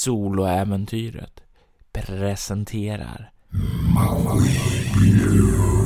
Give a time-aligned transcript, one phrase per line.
[0.00, 1.40] Soloäventyret
[1.92, 3.30] presenterar
[3.94, 4.48] Maui
[4.94, 5.79] Blue.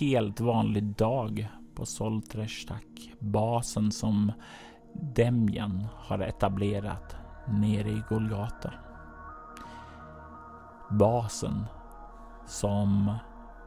[0.00, 4.32] Helt vanlig dag på Soltrestak, basen som
[4.92, 7.16] Demjan har etablerat
[7.48, 8.72] nere i Golgata.
[10.90, 11.66] Basen
[12.46, 13.14] som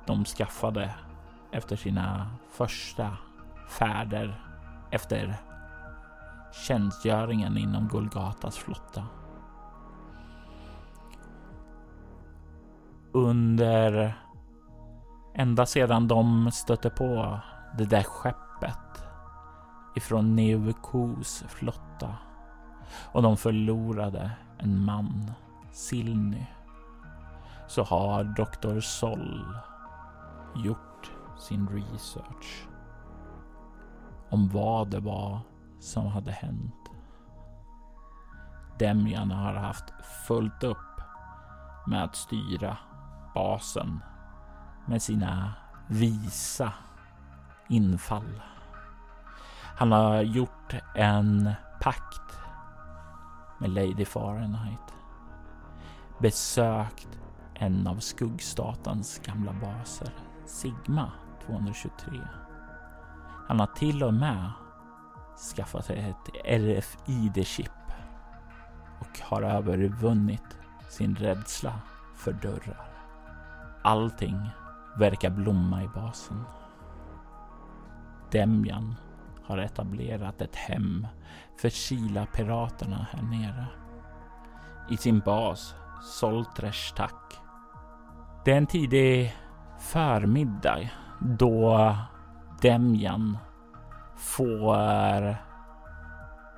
[0.08, 0.95] de skaffade
[1.52, 3.17] efter sina första
[3.69, 4.43] färder
[4.91, 5.38] efter
[6.67, 9.08] tjänstgöringen inom Golgatas flotta.
[13.11, 14.16] Under
[15.40, 17.40] ända sedan de stötte på
[17.78, 19.04] det där skeppet
[19.95, 22.16] ifrån Neukos flotta
[23.12, 25.32] och de förlorade en man,
[25.72, 26.45] Silny,
[27.67, 28.80] så har Dr.
[28.80, 29.58] Sol
[30.56, 32.67] gjort sin research
[34.30, 35.40] om vad det var
[35.80, 36.92] som hade hänt.
[38.80, 39.94] Demjan har haft
[40.28, 41.02] fullt upp
[41.88, 42.78] med att styra
[43.34, 44.00] basen
[44.90, 45.54] med sina
[45.88, 46.73] visa
[47.68, 48.42] infall.
[49.78, 51.52] Han har gjort en
[51.82, 52.40] pakt
[53.60, 54.94] med Lady Fahrenheit.
[56.20, 57.20] Besökt
[57.54, 60.10] en av skuggstatans gamla baser,
[60.45, 61.12] Sigma
[61.45, 62.20] 223.
[63.48, 64.52] Han har till och med
[65.55, 67.92] skaffat sig ett RFID-chip
[68.99, 70.58] och har övervunnit
[70.89, 71.73] sin rädsla
[72.16, 72.89] för dörrar.
[73.83, 74.49] Allting
[74.98, 76.44] verkar blomma i basen.
[78.32, 78.95] Demjan
[79.44, 81.08] har etablerat ett hem
[81.61, 83.66] för Kila-piraterna här nere.
[84.89, 87.39] I sin bas Soltreshtak.
[88.45, 89.36] Det är en tidig
[89.80, 90.89] förmiddag
[91.20, 91.95] då
[92.61, 93.38] Demjan
[94.16, 94.78] får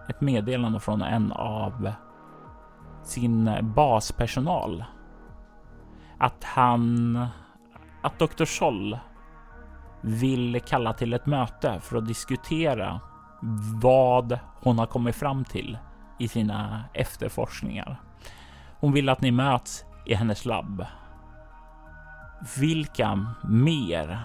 [0.09, 1.91] ett meddelande från en av
[3.03, 4.85] sin baspersonal
[6.17, 7.27] att han
[8.01, 8.45] att Dr.
[8.45, 8.99] Scholl
[10.01, 12.99] vill kalla till ett möte för att diskutera
[13.81, 15.77] vad hon har kommit fram till
[16.19, 18.01] i sina efterforskningar.
[18.79, 20.85] Hon vill att ni möts i hennes labb.
[22.59, 24.23] Vilka mer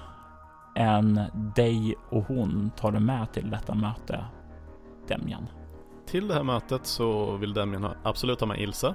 [0.74, 1.20] än
[1.56, 4.24] dig och hon tar du med till detta möte,
[5.08, 5.46] Demjan?
[6.06, 8.94] Till det här mötet så vill Demjan absolut ha med Ilsa.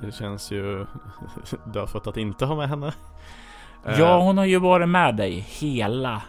[0.00, 0.86] Det känns ju
[1.72, 2.92] dödfött att inte ha med henne.
[3.84, 6.22] Ja, hon har ju varit med dig hela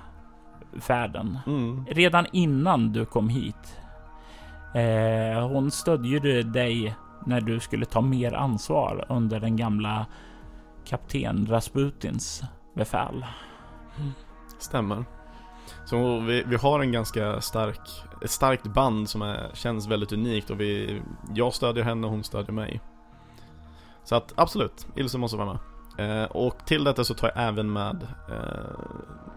[0.80, 1.40] färden.
[1.48, 1.86] Mm.
[1.90, 3.78] Redan innan du kom hit.
[4.76, 10.06] Eh, hon stödde ju dig när du skulle ta mer ansvar under den gamla
[10.86, 12.44] kapten Rasputins
[12.74, 13.26] befäl.
[13.98, 14.12] Mm.
[14.60, 15.06] Stämmer.
[15.86, 17.80] Så vi, vi har en ganska stark,
[18.24, 21.02] ett starkt band som är, känns väldigt unikt och vi,
[21.34, 22.82] jag stödjer henne och hon stödjer mig.
[24.04, 25.58] Så att absolut, Ilse måste vara med.
[25.98, 28.80] Eh, och till detta så tar jag även med eh,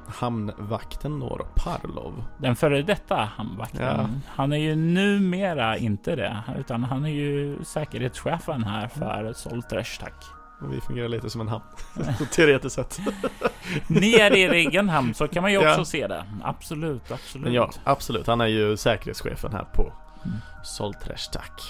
[0.06, 2.24] hamnvakten då, då, Parlov.
[2.38, 3.82] Den före detta hamnvakten.
[3.82, 4.08] Ja.
[4.26, 10.24] Han är ju numera inte det, utan han är ju säkerhetschefen här för Soltresh, tack.
[10.60, 11.64] Och vi fungerar lite som en hamn,
[12.32, 13.00] teoretiskt sett.
[13.86, 15.84] Ni är i egen hamn, så kan man ju också ja.
[15.84, 16.24] se det.
[16.42, 17.44] Absolut, absolut.
[17.44, 18.26] Men ja, absolut.
[18.26, 19.92] Han är ju säkerhetschefen här på
[20.24, 20.36] mm.
[20.64, 21.62] Soltresh, tack.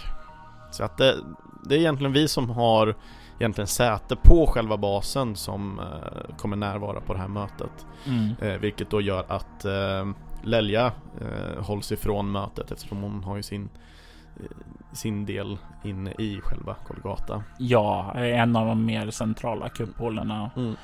[0.71, 1.17] Så att det,
[1.65, 2.95] det är egentligen vi som har
[3.41, 7.87] egentligen säte på själva basen som eh, kommer närvara på det här mötet.
[8.07, 8.35] Mm.
[8.43, 10.09] Eh, vilket då gör att eh,
[10.43, 10.93] Lelja
[11.59, 13.69] hålls ifrån mötet eftersom hon har ju sin
[14.93, 17.43] sin del inne i själva Golgata.
[17.59, 20.51] Ja, en av de mer centrala kupollerna.
[20.57, 20.77] Mm.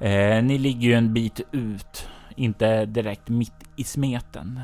[0.00, 4.60] Eh, ni ligger ju en bit ut, inte direkt mitt i smeten.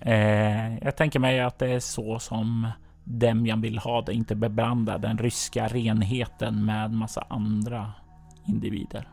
[0.00, 2.68] Eh, jag tänker mig att det är så som
[3.04, 7.92] Demjan vill ha det, inte beblanda den ryska renheten med massa andra
[8.46, 9.08] individer.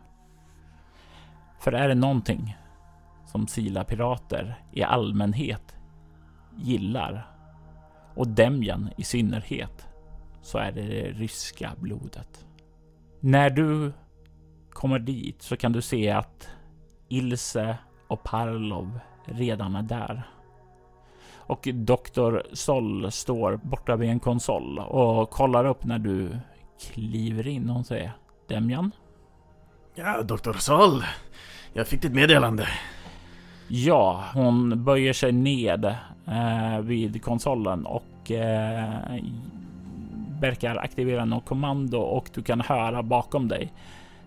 [1.60, 2.58] För är det någonting
[3.26, 5.76] som Sila-pirater i allmänhet
[6.58, 7.28] gillar
[8.16, 9.88] och Demjan i synnerhet
[10.42, 12.46] så är det det ryska blodet.
[13.20, 13.94] När du
[14.70, 16.50] kommer dit så kan du se att
[17.08, 17.78] Ilse
[18.08, 20.24] och Parlov redan är där.
[21.50, 22.54] Och Dr.
[22.54, 26.30] Sol står borta vid en konsol och kollar upp när du
[26.82, 27.70] kliver in.
[27.70, 28.12] Hon säger
[28.48, 28.92] Demjan?
[29.96, 30.54] Ja, Dr.
[30.54, 31.04] Sol.
[31.74, 32.68] Jag fick ditt meddelande.
[33.68, 35.86] Ja, hon böjer sig ned
[36.26, 39.24] eh, vid konsolen och eh,
[40.42, 43.74] verkar aktivera något kommando och du kan höra bakom dig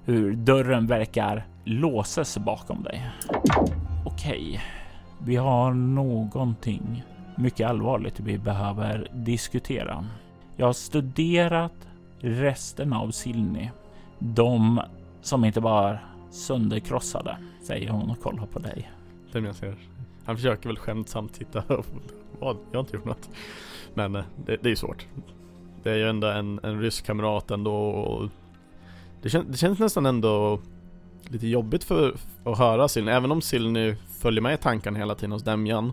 [0.05, 3.11] hur dörren verkar låses bakom dig.
[4.07, 4.61] Okej,
[5.19, 7.05] vi har någonting
[7.43, 10.07] mycket allvarligt vi behöver diskutera.
[10.57, 11.89] Jag har studerat
[12.21, 13.71] resten av Silny.
[14.19, 14.81] De
[15.23, 18.91] som inte var sönderkrossade, säger hon och kollar på dig.
[19.33, 19.77] Den jag ser.
[20.25, 21.65] Han försöker väl skämtsamt titta.
[22.41, 22.57] Vad?
[22.71, 23.31] Jag har inte gjort något.
[23.95, 25.07] Men eh, det, det är ju svårt.
[25.83, 27.75] Det är ju ändå en, en rysk kamrat ändå.
[27.75, 28.29] Och
[29.23, 30.61] det, kän, det känns nästan ändå
[31.29, 33.11] lite jobbigt för att höra Silny.
[33.11, 35.93] Även om Silny följer med i tankarna hela tiden hos Demjan.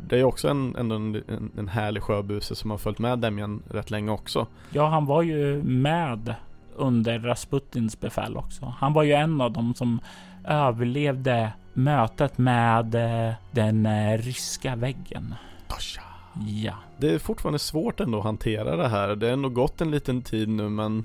[0.00, 3.62] Det är också en, ändå en, en, en härlig sjöbuse som har följt med Demjan
[3.70, 4.46] rätt länge också.
[4.70, 6.34] Ja, han var ju med
[6.76, 8.74] under Rasputins befäl också.
[8.78, 10.00] Han var ju en av dem som
[10.44, 15.34] överlevde mötet med eh, den eh, ryska väggen.
[15.68, 16.02] Tosha.
[16.46, 16.74] Ja.
[16.98, 19.16] Det är fortfarande svårt ändå att hantera det här.
[19.16, 21.04] Det har ändå gått en liten tid nu men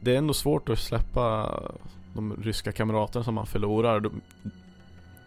[0.00, 1.54] Det är ändå svårt att släppa
[2.14, 4.00] de ryska kamraterna som man förlorar.
[4.00, 4.20] De,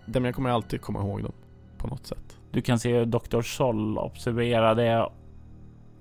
[0.05, 1.31] dem jag kommer alltid komma ihåg dem
[1.81, 2.37] på något sätt.
[2.51, 3.41] Du kan se hur Dr.
[3.41, 5.09] Sol observerar det.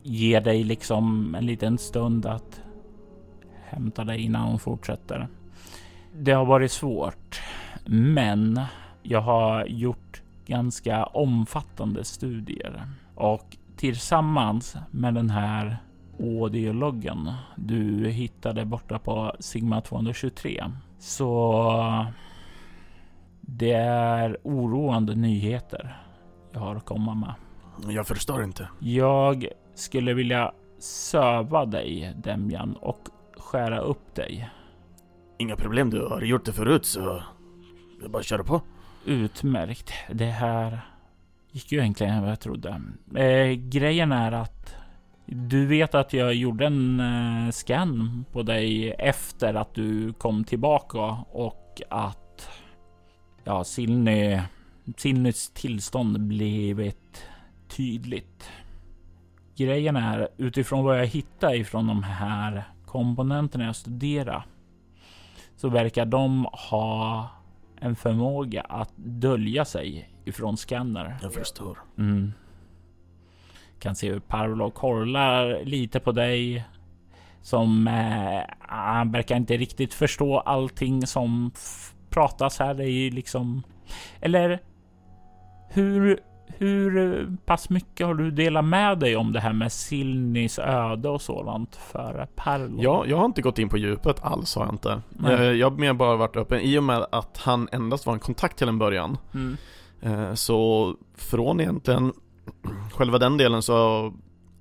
[0.03, 2.61] Ger dig liksom en liten stund att
[3.65, 5.29] hämta dig innan hon fortsätter.
[6.13, 7.41] Det har varit svårt,
[7.87, 8.61] men
[9.03, 12.83] jag har gjort ganska omfattande studier
[13.15, 15.79] och tillsammans med den här
[16.19, 20.65] audiologen du hittade borta på Sigma 223
[20.99, 22.07] så
[23.57, 25.97] det är oroande nyheter
[26.53, 27.35] jag har att komma med.
[27.95, 28.69] Jag förstår inte.
[28.79, 34.51] Jag skulle vilja söva dig Demjan och skära upp dig.
[35.39, 37.23] Inga problem, du har gjort det förut så
[38.05, 38.61] är bara köra på.
[39.05, 39.93] Utmärkt.
[40.13, 40.81] Det här
[41.51, 42.83] gick ju enklare än vad jag trodde.
[43.17, 44.75] Eh, grejen är att
[45.27, 50.99] du vet att jag gjorde en eh, scan på dig efter att du kom tillbaka
[51.31, 52.20] och att
[53.51, 54.41] ja, Silny,
[54.97, 57.25] Silnys tillstånd blivit
[57.69, 58.51] tydligt.
[59.57, 64.47] Grejen är utifrån vad jag hittade ifrån de här komponenterna jag studerar
[65.57, 67.29] så verkar de ha
[67.81, 71.19] en förmåga att dölja sig ifrån scanner.
[71.23, 71.79] Jag förstår.
[71.99, 72.33] Mm.
[73.79, 76.65] Kan se hur Parlo kollar lite på dig.
[77.43, 81.51] Som eh, han verkar inte riktigt förstå allting som
[82.11, 82.75] pratas här.
[82.75, 83.63] Det är ju liksom...
[84.21, 84.61] Eller
[85.69, 86.21] hur
[86.59, 91.23] hur pass mycket har du delat med dig om det här med Silnis öde och
[91.23, 92.83] sådant för Perlo?
[92.83, 95.03] Ja, jag har inte gått in på djupet alls har jag inte.
[95.25, 98.21] Jag, jag har mer bara varit öppen i och med att han endast var en
[98.21, 99.19] kontakt till en början.
[99.35, 99.57] Mm.
[100.03, 102.13] Eh, så från egentligen
[102.93, 104.13] själva den delen så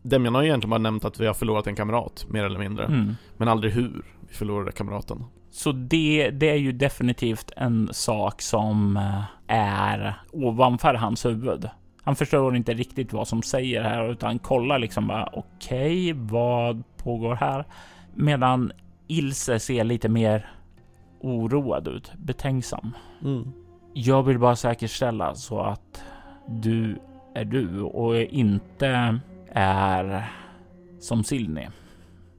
[0.02, 2.86] Demjan har egentligen bara nämnt att vi har förlorat en kamrat, mer eller mindre.
[2.86, 3.16] Mm.
[3.38, 5.24] Men aldrig hur vi förlorade kamraten.
[5.60, 11.70] Så det, det är ju definitivt en sak som eh, är ovanför hans huvud.
[12.04, 16.84] Han förstår inte riktigt vad som säger här utan kollar liksom bara okej, okay, vad
[16.98, 17.66] pågår här?
[18.16, 18.72] Medan
[19.08, 20.50] Ilse ser lite mer
[21.22, 22.96] oroad ut, betänksam.
[23.24, 23.52] Mm.
[23.94, 26.04] Jag vill bara säkerställa så att
[26.48, 27.02] du
[27.36, 29.20] är du och inte
[29.54, 30.30] är
[31.00, 31.68] som Silni.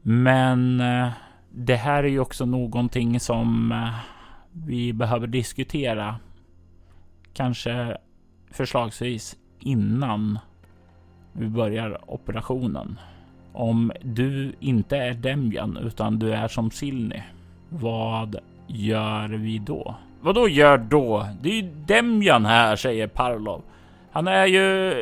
[0.02, 1.08] Men eh,
[1.52, 3.94] det här är ju också någonting som eh,
[4.52, 6.16] vi behöver diskutera.
[7.34, 7.96] Kanske
[8.50, 10.38] förslagsvis innan
[11.32, 12.98] vi börjar operationen.
[13.52, 17.22] Om du inte är Demjan utan du är som Silni,
[17.68, 19.94] vad gör vi då?
[20.20, 21.26] Vad då gör då?
[21.42, 23.62] Det är ju Demjan här, säger Parlov.
[24.10, 24.94] Han är ju...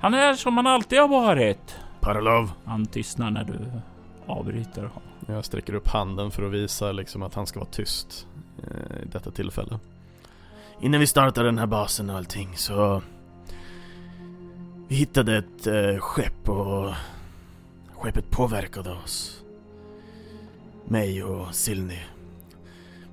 [0.00, 1.76] Han är som han alltid har varit.
[2.00, 2.50] Parlov.
[2.64, 3.80] Han tystnar när du
[4.26, 5.08] avbryter honom.
[5.26, 8.26] Jag sträcker upp handen för att visa liksom att han ska vara tyst
[8.58, 9.78] eh, i detta tillfälle.
[10.80, 13.02] Innan vi startade den här basen och allting så...
[14.88, 16.92] Vi hittade ett eh, skepp och...
[17.94, 19.42] Skeppet påverkade oss.
[20.84, 21.98] Mig och Silny.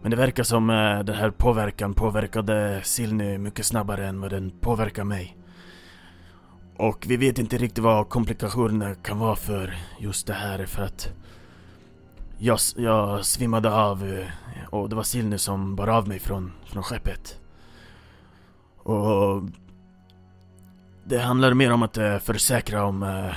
[0.01, 4.51] Men det verkar som eh, den här påverkan påverkade Silny mycket snabbare än vad den
[4.60, 5.38] påverkar mig.
[6.82, 11.10] Och vi vet inte riktigt vad komplikationerna kan vara för just det här för att
[12.38, 14.28] jag, jag svimmade av eh,
[14.70, 17.40] och det var Silne som bar av mig från, från skeppet.
[18.78, 19.44] Och
[21.04, 23.04] det handlar mer om att eh, försäkra om...
[23.04, 23.34] Eh,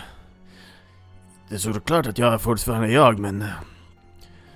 [1.49, 3.45] det är såklart att jag är fortfarande jag men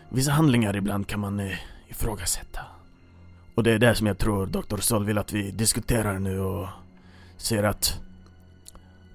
[0.09, 1.50] vissa handlingar ibland kan man
[1.88, 2.61] ifrågasätta.
[3.54, 4.76] Och det är det som jag tror Dr.
[4.76, 6.68] Sol vill att vi diskuterar nu och
[7.37, 8.00] ser att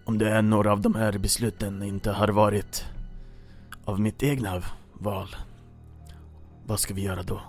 [0.06, 2.86] om det är några av de här besluten inte har varit
[3.86, 4.62] av mitt egna
[4.94, 5.28] val.
[6.66, 7.42] Vad ska vi göra då?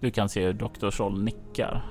[0.00, 0.90] Du kan se hur Dr.
[0.90, 1.84] Sol nickar.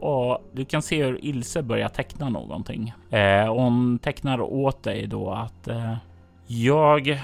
[0.00, 2.94] Och du kan se hur Ilse börjar teckna någonting.
[3.10, 5.96] Eh, hon tecknar åt dig då att eh,
[6.46, 7.22] jag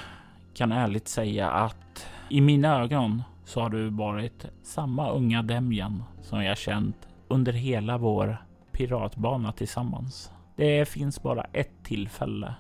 [0.55, 6.45] kan ärligt säga att i mina ögon så har du varit samma unga Demjan som
[6.45, 8.37] jag känt under hela vår
[8.73, 10.31] piratbana tillsammans.
[10.61, 12.55] Det finns bara ett tillfälle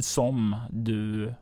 [0.00, 1.34] som du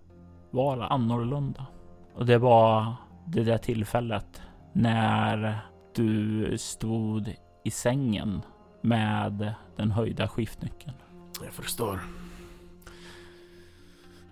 [0.50, 1.66] var annorlunda.
[2.14, 2.94] Och det var
[3.26, 4.42] det där tillfället
[4.73, 5.59] när
[5.94, 8.42] du stod i sängen
[8.80, 10.97] med den höjda skiftnyckeln.
[11.44, 12.00] Jag förstår.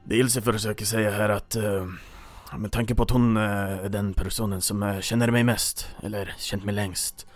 [0.05, 1.87] Dels jag försöker säga här att uh,
[2.59, 3.43] med tanke på att hon eh,
[3.85, 7.27] är den personen som eh, känner mig mest, eller känt mig längst,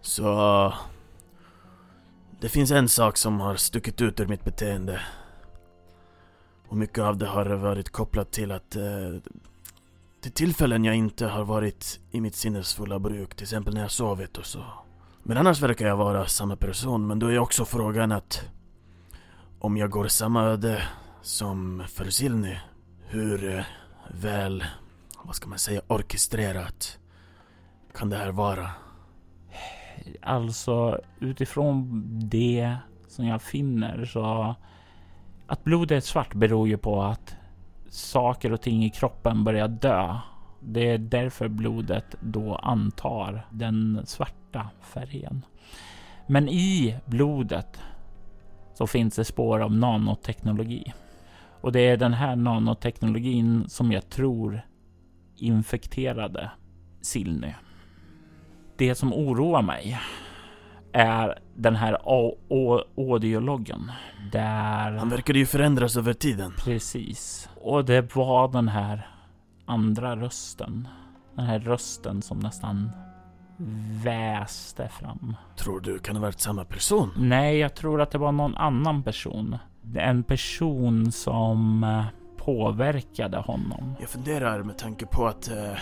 [0.00, 0.72] så
[2.42, 5.00] det finns en sak som har stuckit ut ur mitt beteende.
[6.68, 8.82] Och mycket av det har varit kopplat till att eh,
[10.20, 14.38] till tillfällen jag inte har varit i mitt sinnesfulla bruk, till exempel när jag sovit
[14.38, 14.64] och så.
[15.22, 18.42] Men annars verkar jag vara samma person, men då är också frågan att
[19.58, 20.82] om jag går samma öde
[21.20, 22.56] som Fersilny,
[23.06, 23.64] hur eh,
[24.08, 24.64] väl,
[25.24, 26.98] vad ska man säga, orkestrerat
[27.94, 28.70] kan det här vara?
[30.22, 32.76] Alltså utifrån det
[33.08, 34.54] som jag finner så
[35.46, 37.36] att blodet är svart beror ju på att
[37.88, 40.18] saker och ting i kroppen börjar dö.
[40.60, 45.42] Det är därför blodet då antar den svarta färgen.
[46.26, 47.80] Men i blodet
[48.74, 50.92] så finns det spår av nanoteknologi.
[51.60, 54.60] Och det är den här nanoteknologin som jag tror
[55.36, 56.50] infekterade
[57.00, 57.52] Silny.
[58.82, 60.00] Det som oroar mig
[60.92, 61.98] är den här
[62.96, 63.92] audiologgen.
[64.32, 64.92] Där...
[64.92, 66.52] Han verkade ju förändras över tiden.
[66.58, 67.48] Precis.
[67.60, 69.08] Och det var den här
[69.66, 70.88] andra rösten.
[71.34, 72.90] Den här rösten som nästan
[74.04, 75.36] väste fram.
[75.56, 77.10] Tror du kan ha varit samma person?
[77.16, 79.58] Nej, jag tror att det var någon annan person.
[79.96, 82.04] En person som eh,
[82.36, 83.94] påverkade honom.
[84.00, 85.78] Jag funderar med tanke på att eh,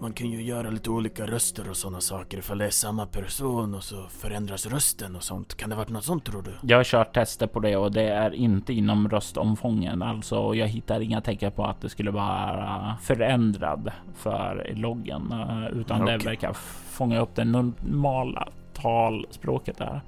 [0.00, 3.74] man kan ju göra lite olika röster och sådana saker ifall det är samma person
[3.74, 5.56] och så förändras rösten och sånt.
[5.56, 6.50] Kan det varit något sånt tror du?
[6.62, 10.02] Jag har kört tester på det och det är inte inom röstomfången.
[10.02, 15.32] Alltså jag hittar inga tecken på att det skulle vara förändrad för loggen.
[15.32, 16.18] Eh, utan okay.
[16.18, 16.52] det verkar
[16.88, 20.00] fånga upp det normala talspråket där.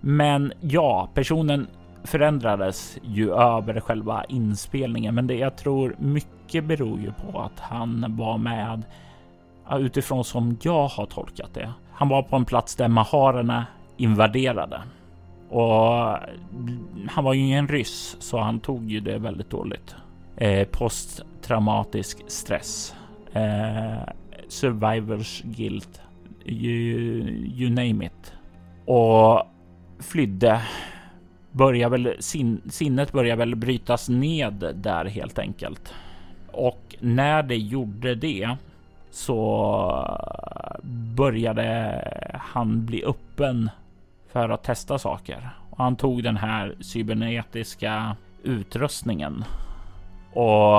[0.00, 1.66] Men ja, personen
[2.04, 5.14] förändrades ju över själva inspelningen.
[5.14, 8.82] Men det jag tror mycket beror ju på att han var med
[9.78, 11.72] utifrån som jag har tolkat det.
[11.92, 14.82] Han var på en plats där maharerna invaderade
[15.50, 16.16] och
[17.08, 19.94] han var ju ingen ryss så han tog ju det väldigt dåligt.
[20.36, 22.94] Eh, posttraumatisk stress,
[23.32, 24.12] eh,
[24.48, 26.00] survivors guilt,
[26.44, 26.78] you,
[27.30, 28.32] you name it.
[28.84, 29.42] Och
[29.98, 30.62] flydde.
[31.52, 35.94] Börjar väl sin, sinnet börjar väl brytas ned där helt enkelt.
[36.52, 38.56] Och när det gjorde det
[39.10, 40.16] så
[41.16, 42.02] började
[42.40, 43.70] han bli öppen
[44.32, 45.50] för att testa saker.
[45.70, 49.44] Och han tog den här cybernetiska utrustningen
[50.32, 50.72] och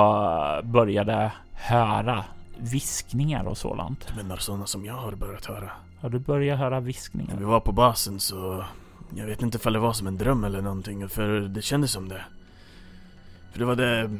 [0.64, 2.24] började höra
[2.58, 4.08] viskningar och sådant.
[4.08, 5.70] Du menar sådana som jag har börjat höra?
[6.00, 7.32] Ja, du börjar höra viskningar.
[7.32, 8.64] När vi var på basen så...
[9.14, 12.08] Jag vet inte ifall det var som en dröm eller någonting, för det kändes som
[12.08, 12.24] det.
[13.52, 14.10] För det var det...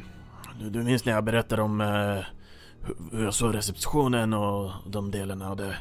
[0.61, 2.19] Du, du minns när jag berättade om eh,
[3.13, 5.77] hur jag såg receptionen och de delarna och det...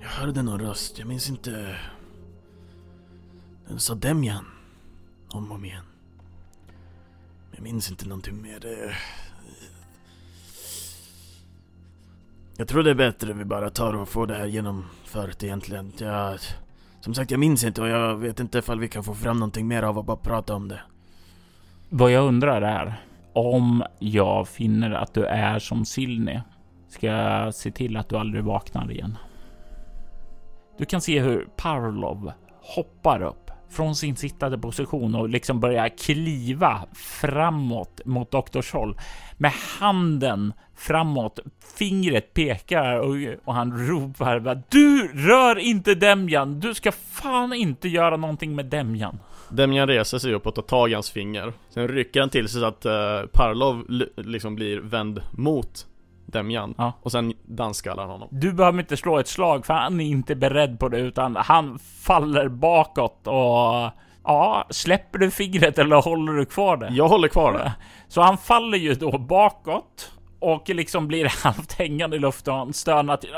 [0.00, 1.76] Jag hörde någon röst, jag minns inte...
[3.68, 4.44] Den sa Demjan.
[5.28, 5.84] Om och om igen.
[7.52, 8.60] Jag minns inte någonting mer.
[8.60, 8.96] Det...
[12.56, 15.92] Jag tror det är bättre vi bara tar och får det här genomfört egentligen.
[15.98, 16.38] Jag,
[17.00, 19.68] som sagt, jag minns inte och jag vet inte ifall vi kan få fram någonting
[19.68, 20.80] mer av att bara prata om det.
[21.88, 26.40] Vad jag undrar är, om jag finner att du är som Silny
[26.88, 29.18] ska jag se till att du aldrig vaknar igen.
[30.78, 36.82] Du kan se hur Parlov hoppar upp från sin sittande position och liksom börjar kliva
[36.94, 38.98] framåt mot doktors håll
[39.36, 41.40] med handen framåt.
[41.78, 46.60] Fingret pekar och, och han ropar Du rör inte Demjan!
[46.60, 49.18] Du ska fan inte göra någonting med Demjan!
[49.52, 51.52] Demjan reser sig upp och tar tag i hans finger.
[51.68, 52.92] Sen rycker han till sig så att uh,
[53.32, 53.84] Parlov
[54.16, 55.86] liksom blir vänd mot
[56.26, 56.74] Demjan.
[56.78, 56.92] Ja.
[57.02, 58.28] Och sen danskallar honom.
[58.30, 61.78] Du behöver inte slå ett slag för han är inte beredd på det utan han
[61.78, 63.90] faller bakåt och
[64.24, 66.88] Ja, släpper du fingret eller håller du kvar det?
[66.90, 67.72] Jag håller kvar det.
[68.08, 73.16] Så han faller ju då bakåt och liksom blir halvt hängande i luften och stönar
[73.16, 73.30] till.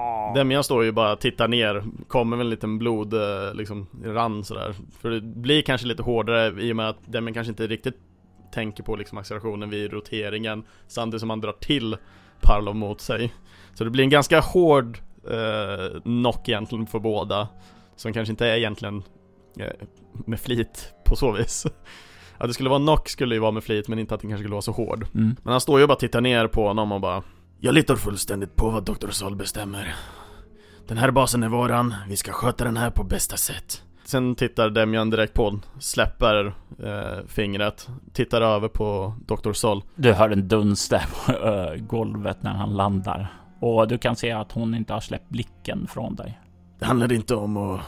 [0.00, 3.86] Ah, Demian står ju bara och tittar ner, kommer väl en liten blod, eh, liksom,
[4.04, 4.74] rann sådär.
[5.00, 7.96] För det blir kanske lite hårdare i och med att Demian kanske inte riktigt
[8.52, 11.96] tänker på liksom accelerationen vid roteringen samtidigt som han drar till
[12.40, 13.34] Parlov mot sig.
[13.74, 14.98] Så det blir en ganska hård
[15.30, 17.48] eh, knock egentligen för båda.
[17.96, 19.02] Som kanske inte är egentligen
[19.58, 19.86] eh,
[20.26, 21.66] med flit på så vis.
[22.38, 24.42] Att det skulle vara knock skulle ju vara med flit men inte att den kanske
[24.42, 25.06] skulle vara så hård.
[25.14, 25.36] Mm.
[25.42, 27.22] Men han står ju och bara tittar ner på honom och bara
[27.62, 29.10] Jag litar fullständigt på vad Dr.
[29.10, 29.94] Sol bestämmer.
[30.88, 33.82] Den här basen är våran, vi ska sköta den här på bästa sätt.
[34.04, 39.52] Sen tittar Demian direkt på släpper eh, fingret, tittar över på Dr.
[39.52, 39.82] Sol.
[39.94, 43.32] Du hör en duns där på äh, golvet när han landar.
[43.60, 46.40] Och du kan se att hon inte har släppt blicken från dig.
[46.78, 47.80] Det handlar inte om att,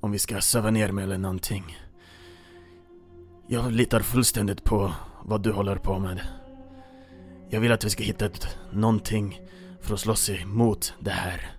[0.00, 1.76] om vi ska söva ner mig eller någonting.
[3.48, 4.92] Jag litar fullständigt på
[5.22, 6.20] vad du håller på med.
[7.50, 9.40] Jag vill att vi ska hitta ett, någonting
[9.80, 11.50] för att slåss emot det här.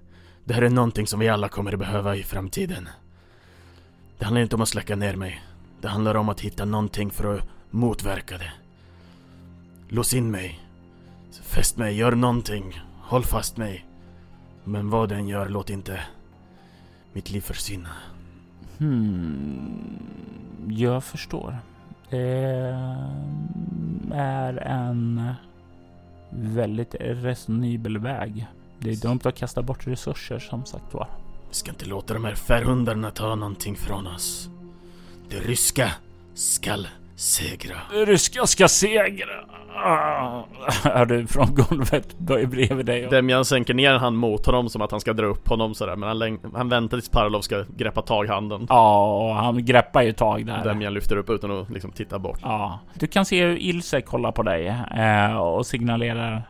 [0.45, 2.89] Det här är någonting som vi alla kommer behöva i framtiden.
[4.17, 5.43] Det handlar inte om att släcka ner mig.
[5.81, 8.51] Det handlar om att hitta någonting för att motverka det.
[9.87, 10.59] Lås in mig.
[11.41, 12.81] Fäst mig, gör någonting.
[13.01, 13.85] Håll fast mig.
[14.63, 15.99] Men vad den gör, låt inte
[17.13, 17.89] mitt liv försvinna.
[18.77, 19.99] Hmm,
[20.67, 21.57] jag förstår.
[22.09, 22.75] Det
[24.11, 25.33] är en
[26.31, 28.47] väldigt resonibel väg.
[28.79, 31.07] Det är dumt att kasta bort resurser som sagt var.
[31.49, 34.49] Vi ska inte låta de här färhundarna ta någonting från oss.
[35.29, 35.91] Det ryska
[36.33, 36.87] skall
[37.19, 37.75] segra.
[37.91, 39.45] Det ryska ska segra.
[39.83, 40.43] Ah,
[40.83, 43.05] är du från golvet bredvid dig?
[43.05, 43.11] Och...
[43.11, 45.95] Demjan sänker ner en hand mot honom som att han ska dra upp honom sådär
[45.95, 50.13] Men han, han väntar tills Parlov ska greppa tag handen Ja, och han greppar ju
[50.13, 53.57] tag där Demjan lyfter upp utan att liksom titta bort Ja, du kan se hur
[53.57, 56.43] Ilse kollar på dig eh, och signalerar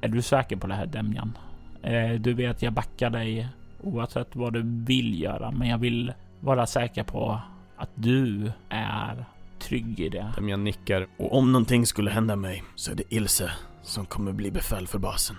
[0.00, 1.38] Är du säker på det här Demjan?
[1.82, 3.48] Eh, du vet jag backar dig
[3.82, 7.40] oavsett vad du vill göra, men jag vill vara säker på
[7.76, 9.24] att du är
[9.60, 10.32] trygg i det.
[10.48, 11.06] Jag nickar.
[11.18, 13.50] Och om någonting skulle hända mig så är det Ilse
[13.82, 15.36] som kommer bli befäl för basen.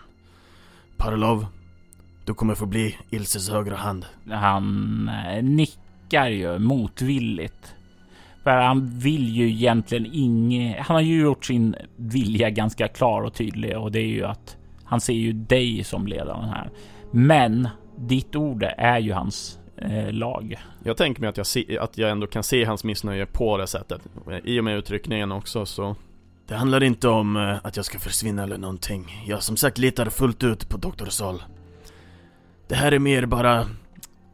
[0.97, 1.45] Parlov,
[2.25, 4.05] du kommer få bli Ilses högra hand.
[4.29, 7.75] Han eh, nickar ju motvilligt.
[8.43, 10.77] För han vill ju egentligen inget.
[10.79, 14.57] Han har ju gjort sin vilja ganska klar och tydlig och det är ju att
[14.83, 16.71] han ser ju dig som ledaren här.
[17.11, 20.63] Men ditt ord är ju hans eh, lag.
[20.83, 23.67] Jag tänker mig att jag, se, att jag ändå kan se hans missnöje på det
[23.67, 24.01] sättet.
[24.43, 25.95] I och med uttryckningen också så.
[26.47, 29.23] Det handlar inte om eh, att jag ska försvinna eller någonting.
[29.27, 31.05] Jag som sagt litar fullt ut på Dr.
[31.05, 31.43] Sol.
[32.67, 33.67] Det här är mer bara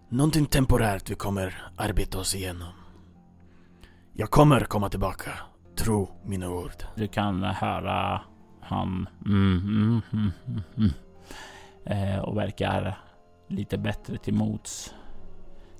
[0.09, 2.73] någonting temporärt vi kommer arbeta oss igenom.
[4.13, 5.31] Jag kommer komma tillbaka.
[5.77, 6.83] Tro mina ord.
[6.95, 8.21] Du kan höra
[8.61, 10.91] han mm, mm, mm, mm, mm.
[11.85, 12.97] Eh, och verkar
[13.47, 14.93] lite bättre till mots.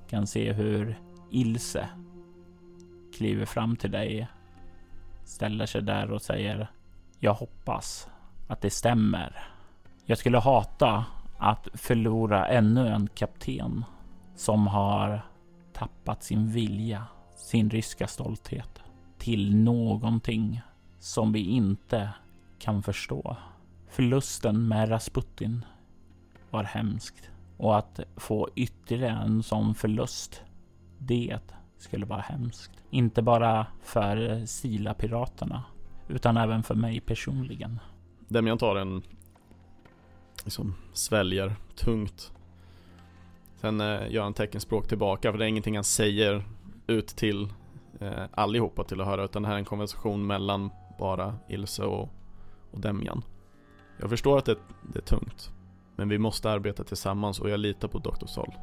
[0.09, 0.99] Kan se hur
[1.31, 1.89] Ilse
[3.17, 4.27] kliver fram till dig,
[5.25, 6.71] ställer sig där och säger
[7.19, 8.07] Jag hoppas
[8.47, 9.47] att det stämmer.
[10.05, 11.05] Jag skulle hata
[11.37, 13.85] att förlora ännu en kapten
[14.35, 15.21] som har
[15.73, 18.81] tappat sin vilja, sin ryska stolthet
[19.17, 20.61] till någonting
[20.99, 22.09] som vi inte
[22.59, 23.37] kan förstå.
[23.89, 25.65] Förlusten med Rasputin
[26.49, 30.41] var hemskt och att få ytterligare en sån förlust.
[30.97, 31.39] Det
[31.77, 32.71] skulle vara hemskt.
[32.89, 35.63] Inte bara för Sila-piraterna
[36.07, 37.79] utan även för mig personligen.
[38.27, 39.03] Demian tar en
[40.43, 42.31] liksom sväljer tungt.
[43.55, 46.43] Sen eh, gör han teckenspråk tillbaka för det är ingenting han säger
[46.87, 47.53] ut till
[47.99, 52.09] eh, allihopa till att höra utan det här är en konversation mellan bara Ilse och,
[52.71, 53.21] och Demian.
[53.99, 54.55] Jag förstår att det,
[54.93, 55.51] det är tungt.
[55.97, 58.25] Men vi måste arbeta tillsammans och jag litar på Dr.
[58.25, 58.53] Sol.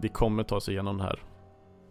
[0.00, 1.22] Vi kommer ta oss igenom det här.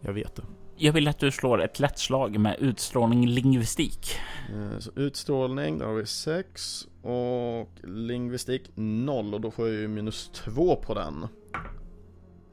[0.02, 0.44] Jag vet det.
[0.80, 4.16] Jag vill att du slår ett lätt slag med utstrålning lingvistik.
[4.54, 9.88] Eh, så utstrålning, där har vi 6 och lingvistik 0 och då får jag ju
[9.88, 11.28] minus 2 på den.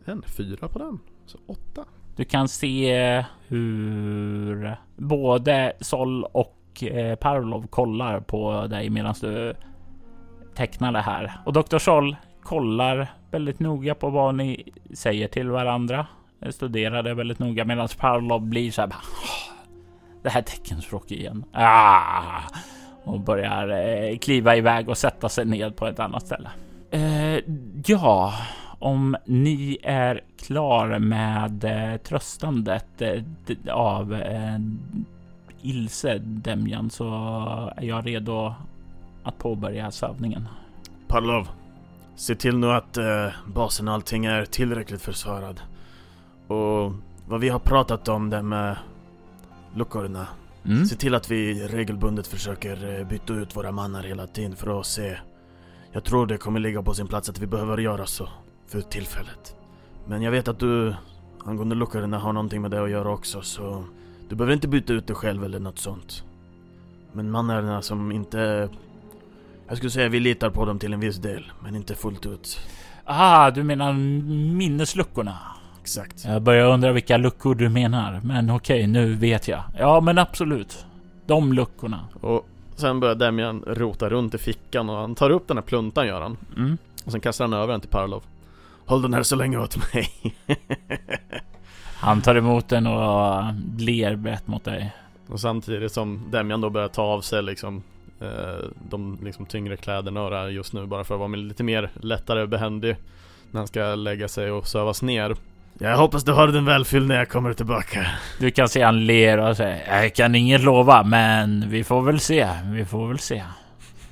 [0.05, 1.85] En 4 på den, så 8.
[2.17, 9.55] Du kan se hur både Sol och eh, Parlov kollar på dig medan du
[10.55, 11.33] teckna det här.
[11.45, 11.79] Och Dr.
[11.79, 16.07] Scholl kollar väldigt noga på vad ni säger till varandra.
[16.51, 18.89] Studerar det väldigt noga medan Parlov blir så här.
[18.89, 18.95] Ah,
[20.23, 21.45] det här teckenspråk igen.
[21.53, 22.41] Ah!
[23.05, 26.51] Och börjar eh, kliva iväg och sätta sig ned på ett annat ställe.
[26.91, 27.39] Eh,
[27.87, 28.35] ja,
[28.79, 33.23] om ni är klar med eh, tröstandet eh,
[33.71, 34.59] av eh,
[35.63, 37.07] Ilse Demjan så
[37.77, 38.55] är jag redo
[39.25, 40.49] att påbörja sövningen.
[41.09, 41.49] Parlov,
[42.17, 45.61] se till nu att eh, basen och allting är tillräckligt försvarad.
[46.47, 46.93] Och
[47.29, 48.77] vad vi har pratat om det med
[49.75, 50.27] luckorna.
[50.65, 50.85] Mm.
[50.85, 54.87] Se till att vi regelbundet försöker eh, byta ut våra mannar hela tiden för att
[54.87, 55.17] se.
[55.93, 58.29] Jag tror det kommer ligga på sin plats att vi behöver göra så
[58.67, 59.57] för tillfället.
[60.07, 60.95] Men jag vet att du
[61.45, 63.85] angående luckorna har någonting med det att göra också så
[64.29, 66.25] du behöver inte byta ut det själv eller något sånt.
[67.13, 68.69] Men mannarna som inte...
[69.69, 72.61] Jag skulle säga vi litar på dem till en viss del, men inte fullt ut.
[73.05, 75.39] Ah, du menar minnesluckorna?
[75.81, 76.25] Exakt.
[76.25, 79.63] Jag börjar undra vilka luckor du menar, men okej, nu vet jag.
[79.79, 80.87] Ja, men absolut.
[81.27, 82.01] De luckorna.
[82.21, 86.07] Och sen börjar Demian rota runt i fickan och han tar upp den här pluntan
[86.07, 86.37] gör han.
[86.57, 86.79] Mm.
[87.05, 88.23] Och sen kastar han över den till Parlov.
[88.87, 90.09] Håll den här så länge åt mig.
[91.97, 93.43] Han tar emot den och
[93.79, 94.93] ler brett mot dig.
[95.27, 97.83] Och samtidigt som Demian då börjar ta av sig liksom
[98.91, 101.91] de liksom tyngre kläderna och det här just nu bara för att vara lite mer
[102.01, 102.97] lättare behändig
[103.51, 105.37] när han ska lägga sig och sövas ner.
[105.79, 108.07] Jag hoppas du har den välfylld när jag kommer tillbaka.
[108.41, 112.21] Du kan se han ler och säger Jag kan inget lova, men vi får väl
[112.21, 112.49] se.
[112.65, 113.43] Vi får väl se.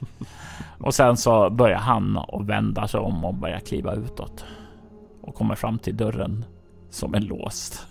[0.78, 4.44] och sen så börjar han och vända sig om och börja kliva utåt.
[5.22, 6.44] Och kommer fram till dörren
[6.90, 7.86] som är låst.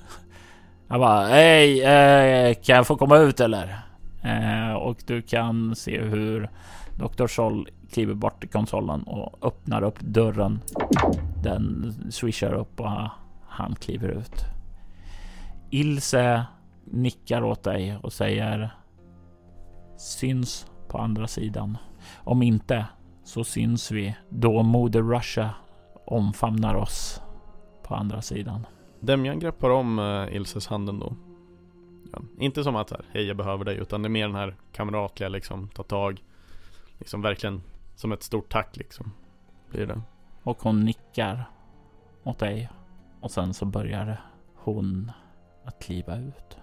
[0.88, 3.80] Jag bara, hej, eh, kan jag få komma ut eller?
[4.24, 6.50] Eh, och du kan se hur
[6.96, 7.28] Dr.
[7.28, 10.60] Sol kliver bort till konsolen och öppnar upp dörren.
[11.44, 12.92] Den swishar upp och
[13.48, 14.46] han kliver ut.
[15.70, 16.46] Ilse
[16.86, 18.70] nickar åt dig och säger
[19.98, 21.78] syns på andra sidan.
[22.18, 22.86] Om inte
[23.24, 25.50] så syns vi då Moder Russia
[26.06, 27.22] omfamnar oss
[27.84, 28.66] på andra sidan.
[29.00, 31.14] Demjan greppar om eh, Ilses handen då.
[32.12, 34.56] Ja, inte som att här, hej jag behöver dig utan det är mer den här
[34.72, 36.24] kamratliga liksom, ta tag.
[37.00, 37.62] Liksom verkligen
[37.96, 39.12] som ett stort tack liksom.
[39.70, 40.02] Blir det.
[40.44, 41.50] Och hon nickar
[42.24, 42.70] åt dig.
[43.20, 44.22] Och sen så börjar
[44.56, 45.12] hon
[45.66, 46.58] att kliva ut.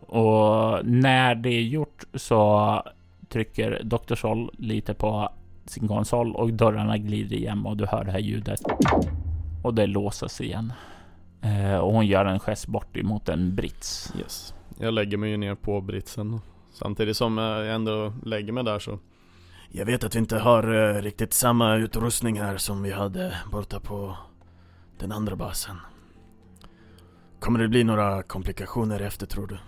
[0.00, 2.82] Och när det är gjort så
[3.28, 4.14] trycker Dr.
[4.14, 5.32] Sol lite på
[5.66, 8.60] sin konsol och dörrarna glider igen och du hör det här ljudet.
[9.62, 10.72] Och det låses igen.
[11.42, 14.12] Eh, och hon gör en gest bort emot en brits.
[14.18, 14.54] Yes.
[14.78, 16.40] Jag lägger mig ju ner på britsen.
[16.72, 18.98] Samtidigt som jag ändå lägger mig där så.
[19.70, 23.80] Jag vet att vi inte har uh, riktigt samma utrustning här som vi hade borta
[23.80, 24.16] på
[24.98, 25.76] den andra basen.
[27.40, 29.58] Kommer det bli några komplikationer efter tror du?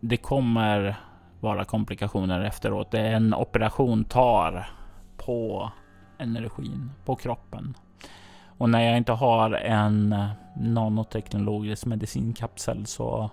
[0.00, 0.96] Det kommer
[1.40, 2.90] vara komplikationer efteråt.
[2.90, 4.70] Det är en operation tar
[5.16, 5.70] på
[6.18, 7.76] energin, på kroppen.
[8.58, 10.16] Och när jag inte har en
[10.56, 13.30] nanoteknologisk medicinkapsel så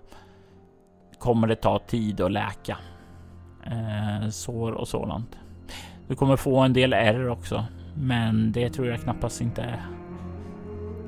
[1.23, 2.77] kommer det ta tid att läka
[3.63, 5.37] eh, sår och sådant.
[6.07, 9.79] Du kommer få en del ärr också, men det tror jag knappast inte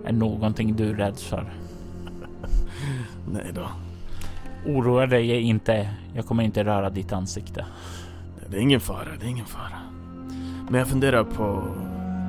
[0.06, 1.54] är någonting du är rädd för.
[3.32, 3.68] Nej då.
[4.66, 5.90] Oroa dig inte.
[6.14, 7.66] Jag kommer inte röra ditt ansikte.
[8.50, 9.80] Det är ingen fara, det är ingen fara.
[10.70, 11.64] Men jag funderar på,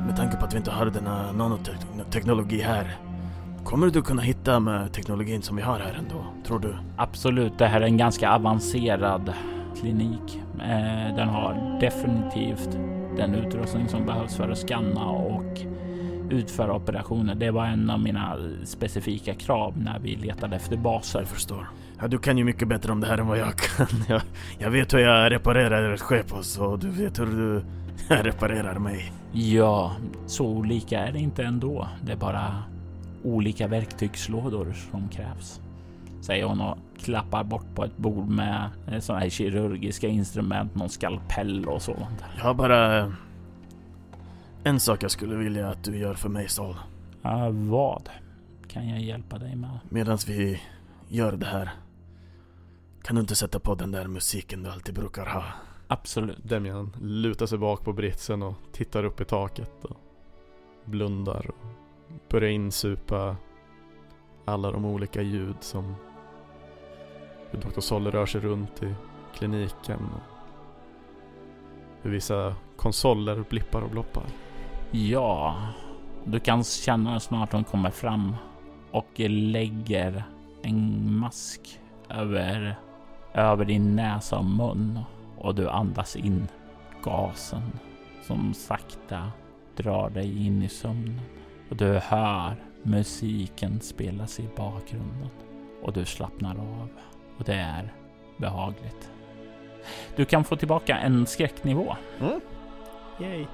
[0.07, 3.06] med tanke på att vi inte har denna nanoteknologi här.
[3.67, 6.77] Kommer du kunna hitta med teknologin som vi har här ändå, tror du?
[6.97, 9.33] Absolut, det här är en ganska avancerad
[9.81, 10.43] klinik.
[10.59, 12.79] Eh, den har definitivt
[13.17, 15.61] den utrustning som behövs för att skanna och
[16.31, 17.35] utföra operationer.
[17.35, 21.19] Det var en av mina specifika krav när vi letade efter baser.
[21.19, 21.69] Jag förstår.
[22.01, 23.87] Ja, du kan ju mycket bättre om det här än vad jag kan.
[24.09, 24.21] Jag,
[24.59, 27.65] jag vet hur jag reparerar ett skepos och du vet hur du
[28.15, 29.13] reparerar mig.
[29.33, 29.93] Ja,
[30.27, 31.89] så olika är det inte ändå.
[32.03, 32.63] Det är bara
[33.25, 35.61] olika verktygslådor som krävs.
[36.21, 41.65] Säger hon och klappar bort på ett bord med sådana här kirurgiska instrument, någon skalpell
[41.69, 42.25] och sånt.
[42.37, 43.13] Jag har bara
[44.65, 46.77] en sak jag skulle vilja att du gör för mig Sol.
[47.23, 48.09] Ja, vad
[48.69, 49.79] kan jag hjälpa dig med?
[49.89, 50.61] Medan vi
[51.09, 51.71] gör det här.
[53.03, 55.45] Kan du inte sätta på den där musiken du alltid brukar ha?
[55.89, 56.49] Absolut.
[56.49, 59.97] Demian lutar sig bak på britsen och tittar upp i taket och
[60.85, 61.67] blundar och
[62.29, 63.37] börjar insupa
[64.45, 65.95] alla de olika ljud som
[67.51, 67.81] hur Dr.
[67.81, 68.95] Solle rör sig runt i
[69.35, 70.01] kliniken.
[70.15, 70.37] Och
[72.03, 74.25] hur vissa konsoler blippar och bloppar.
[74.91, 75.57] Ja,
[76.25, 78.37] du kan känna snart hon kommer fram
[78.91, 80.25] och lägger
[80.63, 82.77] en mask över,
[83.35, 85.01] över din näsa och mun
[85.39, 86.49] och du andas in
[87.03, 87.63] gasen
[88.23, 89.31] som sakta
[89.77, 91.21] drar dig in i sömnen
[91.71, 95.29] och du hör musiken spelas i bakgrunden
[95.83, 96.89] och du slappnar av
[97.39, 97.93] och det är
[98.37, 99.11] behagligt.
[100.17, 101.97] Du kan få tillbaka en skräcknivå.
[102.21, 102.41] Mm.
[103.21, 103.47] Yay!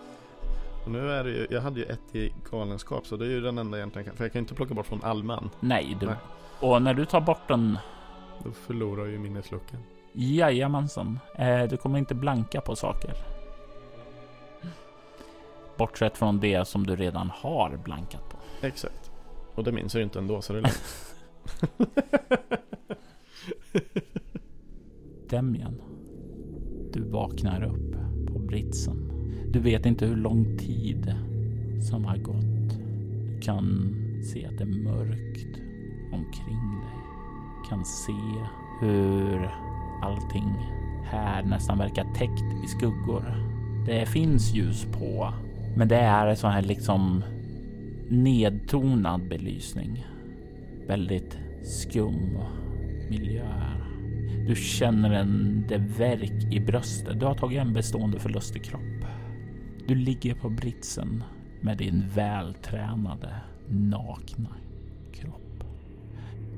[0.84, 3.40] och nu är det ju, jag hade ju ett i galenskap så det är ju
[3.40, 5.50] den enda egentligen, för jag kan inte plocka bort från allmän.
[5.60, 6.06] Nej, du.
[6.06, 6.16] Nej.
[6.60, 7.78] Och när du tar bort den
[8.44, 9.80] Då förlorar ju minnesluckan.
[10.12, 11.18] Jajamensan.
[11.34, 13.35] Eh, du kommer inte blanka på saker.
[15.78, 18.66] Bortsett från det som du redan har blankat på.
[18.66, 19.10] Exakt.
[19.54, 21.14] Och det minns jag ju inte ändå så det är lugnt.
[25.30, 25.82] Demian.
[26.92, 27.96] Du vaknar upp
[28.32, 29.12] på britsen.
[29.52, 31.14] Du vet inte hur lång tid
[31.90, 32.70] som har gått.
[33.34, 33.94] Du kan
[34.32, 35.60] se att det är mörkt
[36.12, 36.96] omkring dig.
[37.68, 38.12] Kan se
[38.80, 39.50] hur
[40.02, 40.54] allting
[41.04, 43.24] här nästan verkar täckt i skuggor.
[43.86, 45.32] Det finns ljus på,
[45.76, 47.24] men det är en sån här liksom
[48.08, 50.06] nedtonad belysning.
[50.86, 52.38] Väldigt skum
[53.10, 53.46] miljö.
[54.48, 57.20] Du känner en det värk i bröstet.
[57.20, 59.06] Du har tagit en bestående förlust i kropp.
[59.88, 61.24] Du ligger på britsen
[61.60, 63.34] med din vältränade,
[63.68, 64.56] nakna
[65.12, 65.64] kropp.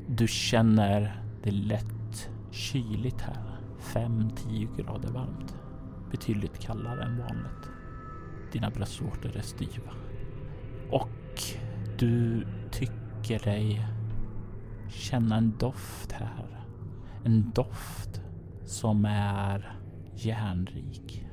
[0.07, 3.59] Du känner det lätt kyligt här.
[3.81, 5.55] 5-10 grader varmt.
[6.11, 7.78] Betydligt kallare än vanligt.
[8.53, 9.93] Dina bröstvårtor är styva.
[10.91, 11.43] Och
[11.99, 13.87] du tycker dig
[14.89, 16.65] känna en doft här.
[17.25, 18.21] En doft
[18.65, 19.73] som är
[20.15, 21.27] järnrik.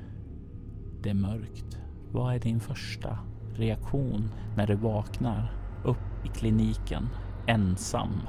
[1.02, 1.78] Det är mörkt.
[2.12, 3.18] Vad är din första
[3.54, 5.52] reaktion när du vaknar
[5.84, 7.08] upp i kliniken
[7.46, 8.20] ensam?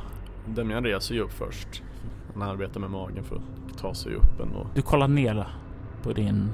[0.45, 1.83] Demian reser ju upp först.
[2.33, 5.47] Han arbetar med magen för att ta sig upp och Du kollar ner
[6.03, 6.53] på din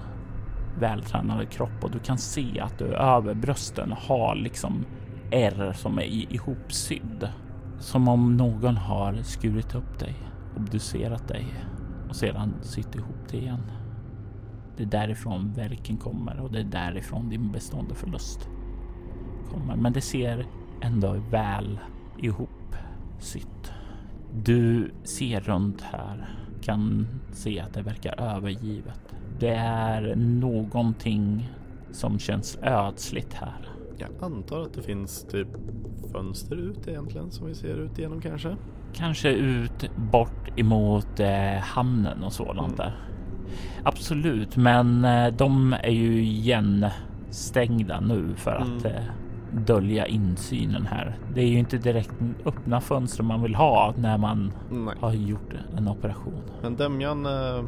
[0.80, 4.86] vältränade kropp och du kan se att du över brösten har liksom
[5.32, 7.30] ärr som är ihopsydd.
[7.80, 10.16] Som om någon har skurit upp dig,
[10.58, 11.46] obducerat dig
[12.10, 13.72] och sedan sytt ihop det igen.
[14.78, 18.50] Det är därifrån verken kommer och det är därifrån din bestående förlust
[19.52, 19.76] kommer.
[19.76, 20.46] Men det ser
[20.82, 21.80] ändå väl
[22.18, 23.74] ihopsytt.
[24.34, 26.30] Du ser runt här,
[26.62, 29.16] kan se att det verkar övergivet.
[29.40, 31.50] Det är någonting
[31.92, 33.54] som känns ödsligt här.
[33.98, 35.48] jag antar att det finns typ
[36.12, 38.56] fönster ut egentligen som vi ser ut igenom kanske.
[38.94, 42.76] Kanske ut bort emot eh, hamnen och sådant Mm.
[42.78, 42.96] där.
[43.84, 48.98] Absolut, men eh, de är ju igenstängda nu för att Mm.
[48.98, 49.04] eh,
[49.66, 51.18] dölja insynen här.
[51.36, 52.14] Det är ju inte direkt
[52.46, 54.96] öppna fönster man vill ha när man Nej.
[55.00, 56.42] har gjort en operation.
[56.62, 57.64] Men Demian eh,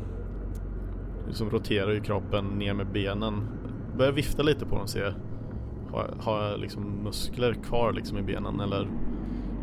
[1.27, 3.47] liksom roterar ju kroppen ner med benen.
[3.97, 5.13] Börjar vifta lite på dem och se.
[5.91, 8.87] Har, har jag liksom muskler kvar liksom i benen eller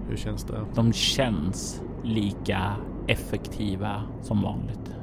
[0.09, 0.61] hur känns det?
[0.75, 4.94] De känns lika effektiva som vanligt.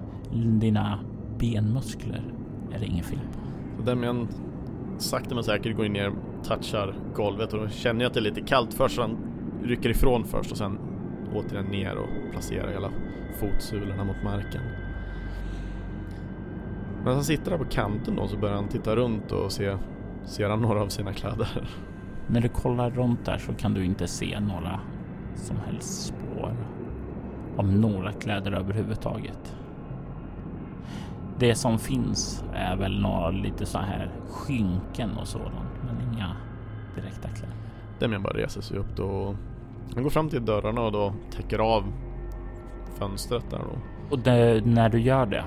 [0.60, 1.00] Dina
[1.40, 2.24] benmuskler
[2.74, 3.84] är det inget fel på.
[3.84, 4.28] Demian
[4.98, 6.12] sakta men säkert går ner,
[6.44, 9.18] touchar golvet och då känner jag att det är lite kallt först så han
[9.64, 10.80] rycker ifrån först och sen
[11.34, 12.92] återigen ner och placerar hela
[13.40, 14.62] fotsulorna mot marken.
[17.04, 19.78] Men han sitter där på kanten då så börjar han titta runt och se,
[20.26, 21.70] ser han några av sina kläder.
[22.28, 24.80] När du kollar runt där så kan du inte se några
[25.36, 26.56] som helst spår
[27.58, 29.56] av några kläder överhuvudtaget.
[31.40, 36.36] Det som finns är väl några lite så här skynken och sådant, men inga
[36.96, 37.56] direkta kläder.
[38.00, 39.36] Demian bara reser sig upp då
[39.94, 41.84] han går fram till dörrarna och då täcker av
[43.00, 43.80] fönstret där då.
[44.10, 45.44] Och det, när du gör det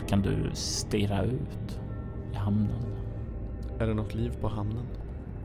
[0.00, 1.80] så kan du stirra ut
[2.32, 2.82] i hamnen.
[3.78, 4.86] Är det något liv på hamnen?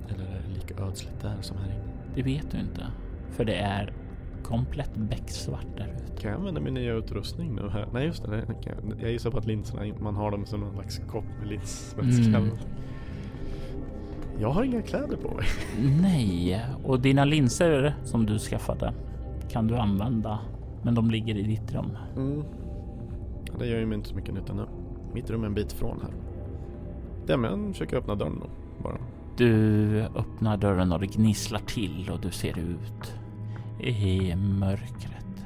[0.10, 1.92] Eller är det lika ödsligt där som här inne?
[2.16, 2.88] Det vet du inte,
[3.30, 3.94] för det är
[4.44, 6.22] komplett becksvart där ute.
[6.22, 7.88] Kan jag använda min nya utrustning nu här?
[7.94, 9.02] Nej just det, det kan jag.
[9.02, 12.38] jag gissar på att linserna, man har dem som en slags kopp med linsvätska.
[12.38, 12.58] Mm.
[14.40, 15.46] Jag har inga kläder på mig.
[16.02, 18.94] Nej, och dina linser som du skaffade
[19.50, 20.40] kan du använda,
[20.84, 21.98] men de ligger i ditt rum.
[22.16, 22.44] Mm.
[23.62, 24.66] Det gör ju mig inte så mycket nytta nu.
[25.14, 26.14] Mitt rum är en bit från här.
[27.28, 28.50] Demian försöker öppna dörren då,
[28.84, 28.98] bara.
[29.38, 33.14] Du öppnar dörren och det gnisslar till och du ser ut
[33.80, 35.46] i mörkret.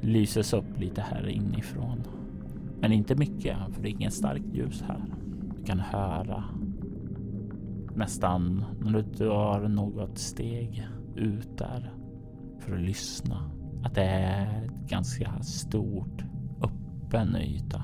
[0.00, 2.02] lyses upp lite här inifrån.
[2.80, 5.04] Men inte mycket, för det är inget starkt ljus här.
[5.58, 6.44] Du kan höra
[7.94, 11.92] nästan när du drar något steg ut där
[12.60, 13.50] för att lyssna
[13.84, 16.27] att det är ett ganska stort
[17.08, 17.82] öppen yta.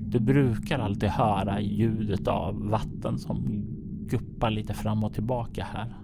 [0.00, 3.64] Du brukar alltid höra ljudet av vatten som
[4.08, 5.94] guppar lite fram och tillbaka här.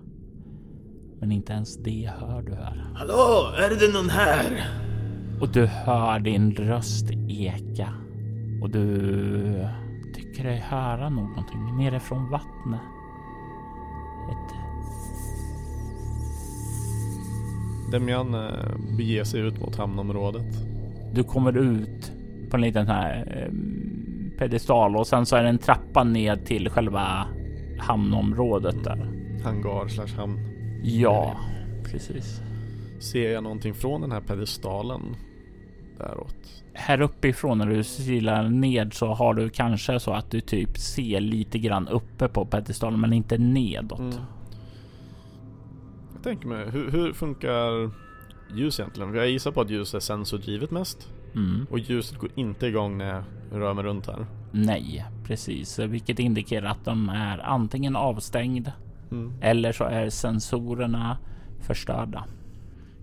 [1.20, 2.84] Men inte ens det hör du här.
[2.94, 4.66] Hallå, är det någon här?
[5.40, 7.88] Och du hör din röst eka.
[8.62, 9.68] Och du
[10.14, 12.80] tycker dig höra någonting nerifrån vattnet.
[14.30, 14.54] Ett...
[17.92, 20.46] Demian eh, beger sig ut mot hamnområdet.
[21.14, 22.13] Du kommer ut
[22.54, 23.52] på en liten här eh,
[24.38, 27.26] pedestal och sen så är det en trappa ned till själva
[27.78, 29.08] hamnområdet där.
[29.44, 30.38] Hangar slash hamn.
[30.82, 31.40] Ja,
[31.84, 32.40] precis.
[33.00, 35.16] Ser jag någonting från den här pedestalen
[35.98, 36.62] däråt?
[36.72, 41.20] Här uppifrån när du silar ned så har du kanske så att du typ ser
[41.20, 43.98] lite grann uppe på pedestalen men inte nedåt.
[43.98, 44.14] Mm.
[46.14, 47.90] Jag tänker mig, hur, hur funkar
[48.56, 49.14] ljus egentligen?
[49.14, 51.13] Jag gissar på att ljus är sensordrivet mest.
[51.34, 51.66] Mm.
[51.70, 53.24] Och ljuset går inte igång när jag
[53.60, 54.26] rör mig runt här.
[54.52, 58.72] Nej, precis, vilket indikerar att de är antingen avstängd
[59.10, 59.32] Mm.
[59.40, 61.18] eller så är sensorerna
[61.60, 62.24] förstörda.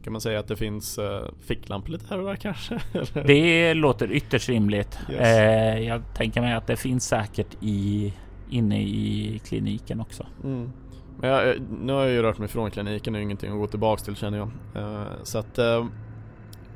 [0.04, 2.76] Kan man säga att det finns uh, ficklampor lite här och där kanske?
[2.94, 3.24] Eller?
[3.28, 5.00] Det låter ytterst rimligt.
[5.10, 5.20] Yes.
[5.22, 8.14] Eh, jag tänker mig att det finns säkert i
[8.50, 10.26] inne i kliniken också.
[10.44, 10.72] Mm.
[11.20, 13.68] Men jag, eh, nu har jag ju rört mig från kliniken och ingenting att gå
[13.68, 14.50] tillbaks till känner jag.
[14.76, 15.86] Uh, så att uh,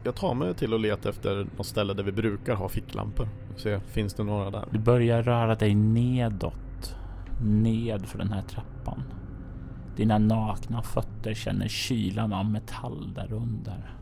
[0.05, 3.29] jag tar mig till att leta efter något ställe där vi brukar ha ficklampor.
[3.55, 4.65] Se, finns det några där?
[4.71, 6.95] Du börjar röra dig nedåt.
[7.43, 9.03] Ned för den här trappan.
[9.95, 13.95] Dina nakna fötter känner kylan av metall där under.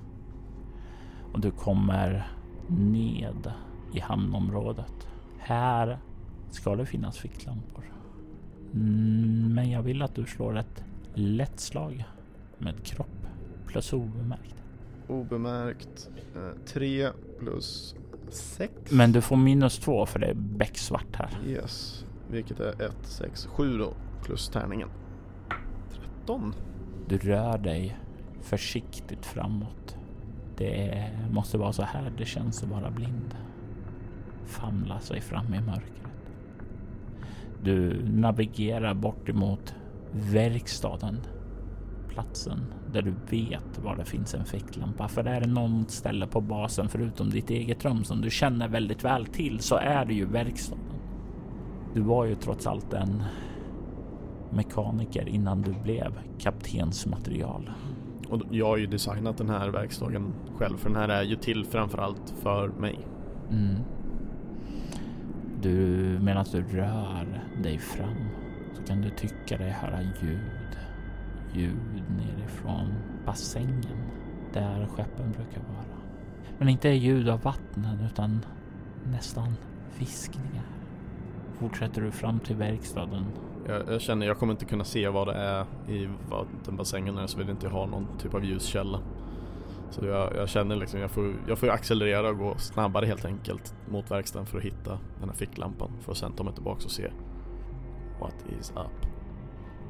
[1.33, 2.27] Och du kommer
[2.67, 3.51] ned
[3.93, 5.07] i hamnområdet.
[5.37, 5.99] Här
[6.51, 7.83] ska det finnas ficklampor.
[9.51, 12.03] Men jag vill att du slår ett lätt slag
[12.57, 13.27] med kropp
[13.67, 14.62] plus obemärkt.
[15.07, 16.09] Obemärkt.
[16.65, 17.95] 3 plus
[18.29, 18.73] 6.
[18.91, 21.29] Men du får minus två för det är becksvart här.
[21.47, 22.05] Yes.
[22.31, 23.93] Vilket är 1, 6, 7 då.
[24.23, 24.89] Plus tärningen.
[25.89, 26.53] 13.
[27.07, 27.97] Du rör dig
[28.41, 29.97] försiktigt framåt.
[30.57, 33.35] Det måste vara så här det känns att vara blind.
[34.45, 36.03] Famla sig fram i mörkret.
[37.63, 39.75] Du navigerar bort emot
[40.11, 41.19] verkstaden.
[42.13, 42.59] Platsen
[42.91, 45.07] där du vet var det finns en ficklampa.
[45.07, 49.03] För är det någon ställe på basen förutom ditt eget rum som du känner väldigt
[49.03, 50.83] väl till så är det ju verkstaden.
[51.93, 53.23] Du var ju trots allt en
[54.49, 57.71] mekaniker innan du blev kaptensmaterial.
[58.29, 61.65] Och jag har ju designat den här verkstaden själv för den här är ju till
[61.65, 62.99] framförallt för mig.
[63.51, 63.75] Mm.
[65.61, 65.77] Du,
[66.21, 68.29] medan du rör dig fram
[68.73, 70.77] så kan du tycka dig höra ljud.
[71.53, 72.93] Ljud nerifrån
[73.25, 73.97] bassängen
[74.53, 75.99] där skeppen brukar vara.
[76.57, 78.45] Men inte ljud av vattnen utan
[79.03, 79.55] nästan
[79.99, 80.65] viskningar.
[81.53, 83.25] Fortsätter du fram till verkstaden
[83.67, 87.37] Jag, jag känner jag kommer inte kunna se vad det är i vattenbassängen här så
[87.37, 88.99] vill jag inte ha någon typ av ljuskälla.
[89.89, 93.75] Så jag, jag känner liksom jag får, jag får accelerera och gå snabbare helt enkelt
[93.89, 96.91] mot verkstaden för att hitta den här ficklampan för att sen ta mig tillbaka och
[96.91, 97.11] se
[98.19, 99.12] what is up.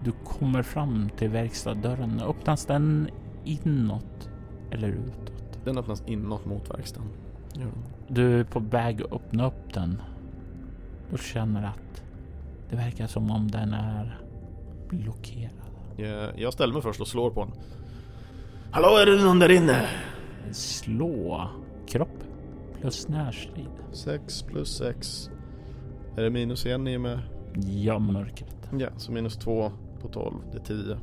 [0.04, 2.20] Du kommer fram till verkstadsdörren.
[2.20, 3.10] Öppnas den
[3.44, 4.30] inåt
[4.72, 5.60] eller utåt?
[5.66, 7.10] Den öppnas inåt mot verkstaden.
[7.54, 7.66] Ja.
[8.08, 10.02] Du är på väg att öppna upp den.
[11.12, 12.04] Du känner att
[12.70, 14.20] det verkar som om den är
[14.90, 15.52] blockerad.
[15.98, 17.54] Jag, jag ställer mig först och slår på den.
[18.72, 19.88] Hallå, är det någon där inne?
[20.52, 21.50] Slå
[21.88, 22.24] kropp
[22.82, 23.70] plus närstrid.
[23.92, 25.30] 6 plus 6.
[26.18, 27.20] Är det minus 1 i och med?
[27.56, 28.70] Ja, mörkret.
[28.80, 29.72] Ja, så minus 2
[30.04, 30.36] på 12.
[30.52, 30.98] Det är 10.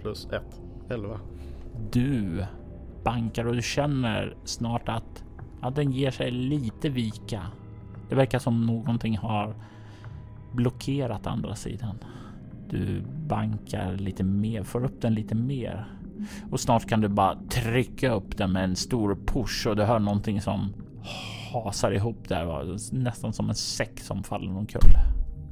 [0.00, 0.42] Plus 1.
[0.90, 1.20] 11.
[1.90, 2.44] Du
[3.04, 5.24] bankar och du känner snart att
[5.60, 7.42] att den ger sig lite vika.
[8.08, 9.54] Det verkar som någonting har
[10.52, 11.98] blockerat andra sidan.
[12.70, 15.86] Du bankar lite mer, får upp den lite mer
[16.50, 19.98] och snart kan du bara trycka upp den med en stor push och du hör
[19.98, 20.72] någonting som
[21.52, 22.62] hasar ihop där, va?
[22.92, 24.80] nästan som en säck som faller omkull.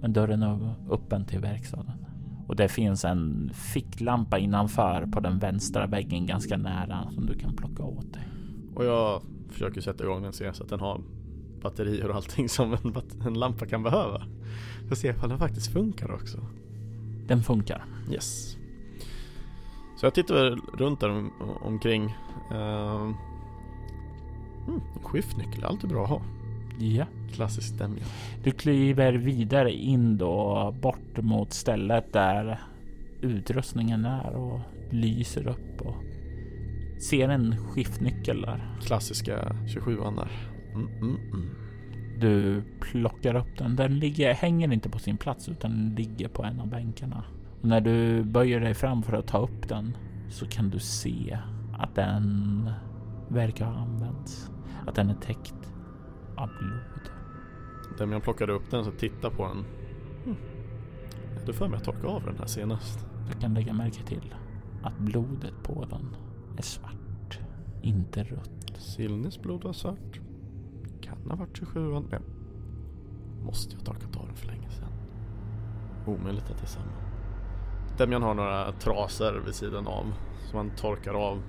[0.00, 2.05] Men dörren är öppen till verkstaden
[2.46, 7.56] och det finns en ficklampa innanför på den vänstra väggen ganska nära som du kan
[7.56, 8.28] plocka åt dig.
[8.74, 11.00] Och jag försöker sätta igång den så att den har
[11.62, 12.94] batterier och allting som en,
[13.26, 14.22] en lampa kan behöva.
[14.84, 16.38] För att se ifall den faktiskt funkar också.
[17.28, 17.84] Den funkar.
[18.10, 18.56] Yes.
[19.96, 21.32] Så jag tittar runt där om,
[21.62, 22.04] omkring.
[22.52, 23.10] Uh,
[24.68, 26.22] Mm, skiftnyckel är alltid bra att ha.
[26.78, 27.04] Ja.
[27.32, 28.06] Klassiskt Demian.
[28.44, 32.60] Du kliver vidare in då bort mot stället där
[33.20, 34.60] utrustningen är och
[34.90, 35.94] lyser upp och
[37.02, 38.76] ser en skiftnyckel där.
[38.80, 40.30] Klassiska 27an där.
[40.74, 41.50] Mm, mm, mm.
[42.20, 43.76] Du plockar upp den.
[43.76, 47.24] Den ligger, hänger inte på sin plats utan den ligger på en av bänkarna.
[47.60, 49.96] Och när du böjer dig fram för att ta upp den
[50.28, 51.38] så kan du se
[51.78, 52.70] att den
[53.28, 54.50] verkar ha använts.
[54.86, 55.75] Att den är täckt
[56.36, 57.10] av blod.
[57.98, 59.64] Demian plockade upp den och tittade på den.
[60.24, 60.36] Mm.
[61.32, 63.06] Jag hade för mig att torka av den här senast.
[63.28, 64.34] Du kan lägga märke till
[64.82, 66.16] att blodet på den
[66.58, 67.38] är svart,
[67.82, 68.76] inte rött.
[68.78, 70.20] Silnis blod var svart.
[71.00, 71.80] Kan ha varit 27
[72.10, 72.22] Men
[73.44, 74.92] måste jag ha torkat av den för länge sedan.
[76.06, 76.92] Omöjligt att det är samma.
[77.98, 80.12] Demian har några trasor vid sidan av
[80.50, 81.42] som han torkar av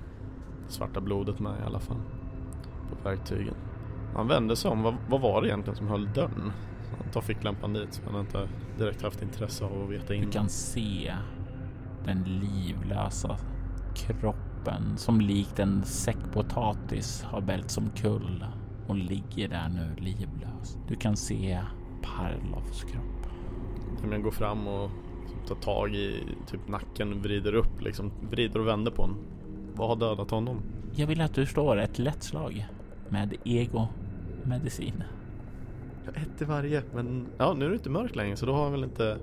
[0.66, 2.00] det svarta blodet med i alla fall.
[2.90, 3.54] På verktygen.
[4.14, 4.82] Han vände sig om.
[4.82, 6.52] Vad, vad var det egentligen som höll dörren?
[7.02, 8.48] Han tar ficklampan dit så han har inte
[8.78, 10.24] direkt haft intresse av att veta in.
[10.24, 11.14] Du kan se
[12.04, 13.36] den livlösa
[13.94, 18.44] kroppen som likt en säck potatis har vält som kull
[18.86, 20.78] och ligger där nu livlös.
[20.88, 21.60] Du kan se
[22.02, 23.28] Parlovs kropp.
[24.02, 24.90] Demian går fram och
[25.48, 29.18] tar tag i typ nacken, vrider upp liksom, vrider och vänder på honom.
[29.74, 30.62] Vad har dödat honom?
[30.94, 32.66] Jag vill att du slår ett lätt slag
[33.10, 33.86] med ego
[34.44, 35.02] medicin.
[36.14, 38.72] Ett i varje, men ja, nu är det inte mörkt längre så då har han
[38.72, 39.16] väl inte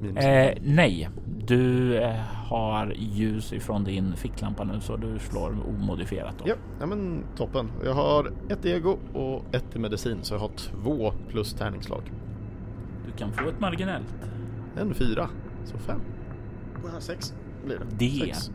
[0.00, 0.24] minus.
[0.24, 1.08] Eh, nej,
[1.46, 2.14] du eh,
[2.50, 6.44] har ljus ifrån din ficklampa nu så du slår omodifierat då.
[6.48, 7.70] Ja, ja, men toppen.
[7.84, 12.12] Jag har ett ego och ett i medicin så jag har två plus tärningsslag.
[13.06, 14.14] Du kan få ett marginellt.
[14.76, 15.28] En fyra,
[15.64, 16.00] så fem.
[16.82, 17.34] Och sex
[17.64, 17.84] blir det.
[17.98, 18.52] Det Sex.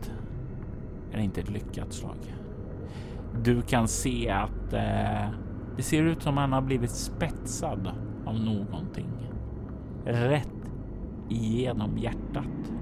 [1.12, 2.34] är inte ett lyckat slag.
[3.42, 5.30] Du kan se att eh,
[5.76, 7.90] det ser ut som han har blivit spetsad
[8.26, 9.10] av någonting.
[10.04, 10.48] Rätt
[11.28, 12.72] igenom hjärtat.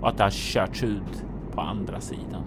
[0.00, 2.42] Och att det har körts ut på andra sidan.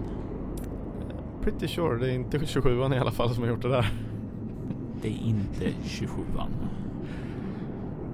[1.42, 3.92] Pretty sure, det är inte 27an i alla fall som har gjort det där.
[5.02, 6.48] Det är inte 27an.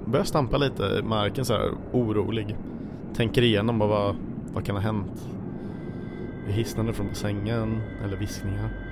[0.05, 2.57] Börjar stampa lite i marken så här orolig.
[3.15, 4.17] Tänker igenom vad,
[4.53, 5.29] vad kan ha hänt?
[6.49, 8.90] Är hisnande från bassängen eller viskningar?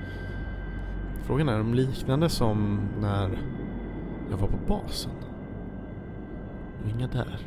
[1.29, 3.29] Frågan är om liknande som när
[4.29, 5.11] jag var på basen.
[6.83, 7.39] Och inga där.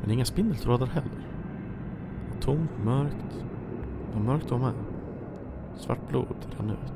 [0.00, 1.26] Men inga spindeltrådar heller.
[2.30, 3.44] Och tomt, mörkt.
[4.08, 4.72] Det var mörkt då med.
[5.76, 6.92] Svart blod rann ut.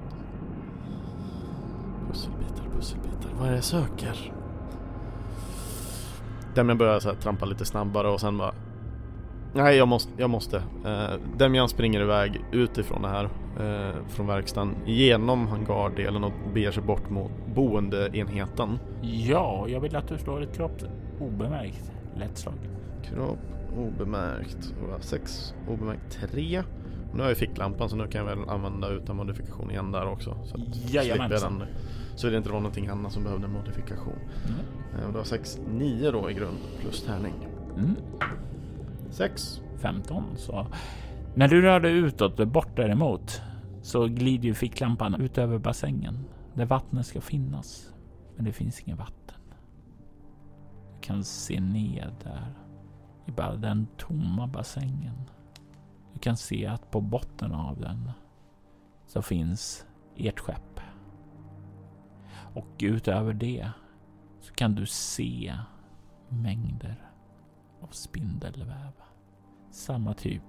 [2.08, 3.30] Pusselbitar, pusselbitar.
[3.38, 4.32] Vad är det jag söker?
[6.54, 8.52] Demian börjar så här trampa lite snabbare och sen bara
[9.54, 10.62] Nej jag måste, jag måste.
[10.84, 13.28] Eh, uh, Demian springer iväg utifrån det här
[13.60, 18.78] eh, från verkstaden genom hangardelen och beger sig bort mot boendeenheten.
[19.02, 20.82] Ja, jag vill att du slår ett kropp
[21.20, 22.54] obemärkt lätt slag.
[23.02, 23.38] Kropp
[23.76, 24.74] obemärkt.
[25.00, 26.62] 6 obemärkt 3.
[27.14, 30.36] Nu har jag ficklampan så nu kan jag väl använda utan modifikation igen där också.
[30.44, 31.58] Så Jajamensan.
[31.58, 31.68] den.
[32.16, 34.18] Så det inte var någonting annat som behövde modifikation.
[34.44, 35.04] Mm.
[35.04, 37.34] Eh, det var 6, 9 då i grund plus tärning.
[37.76, 37.96] Mm.
[39.10, 39.60] 6.
[39.78, 40.66] 15 så
[41.34, 43.42] när du rör dig utåt bort däremot
[43.82, 46.24] så glider ju ficklampan ut över bassängen
[46.54, 47.94] där vattnet ska finnas.
[48.36, 49.40] Men det finns inget vatten.
[50.94, 52.54] Du kan se ner där
[53.26, 55.30] i bara den tomma bassängen.
[56.12, 58.10] Du kan se att på botten av den
[59.06, 60.80] så finns ert skepp.
[62.54, 63.70] Och utöver det
[64.40, 65.56] så kan du se
[66.28, 67.10] mängder
[67.80, 68.92] av spindelväv.
[69.70, 70.42] Samma typ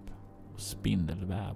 [0.58, 1.56] spindelväv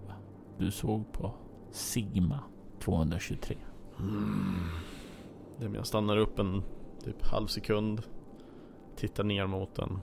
[0.58, 1.32] du såg på
[1.72, 2.40] Sigma
[2.80, 3.58] 223.
[4.00, 5.76] Mm.
[5.76, 6.64] Jag stannar upp en
[7.04, 8.02] typ halv sekund.
[8.96, 10.00] Tittar ner mot den.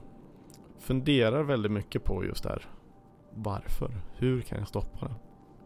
[0.79, 2.67] Funderar väldigt mycket på just det här.
[3.35, 4.01] Varför?
[4.15, 5.15] Hur kan jag stoppa det?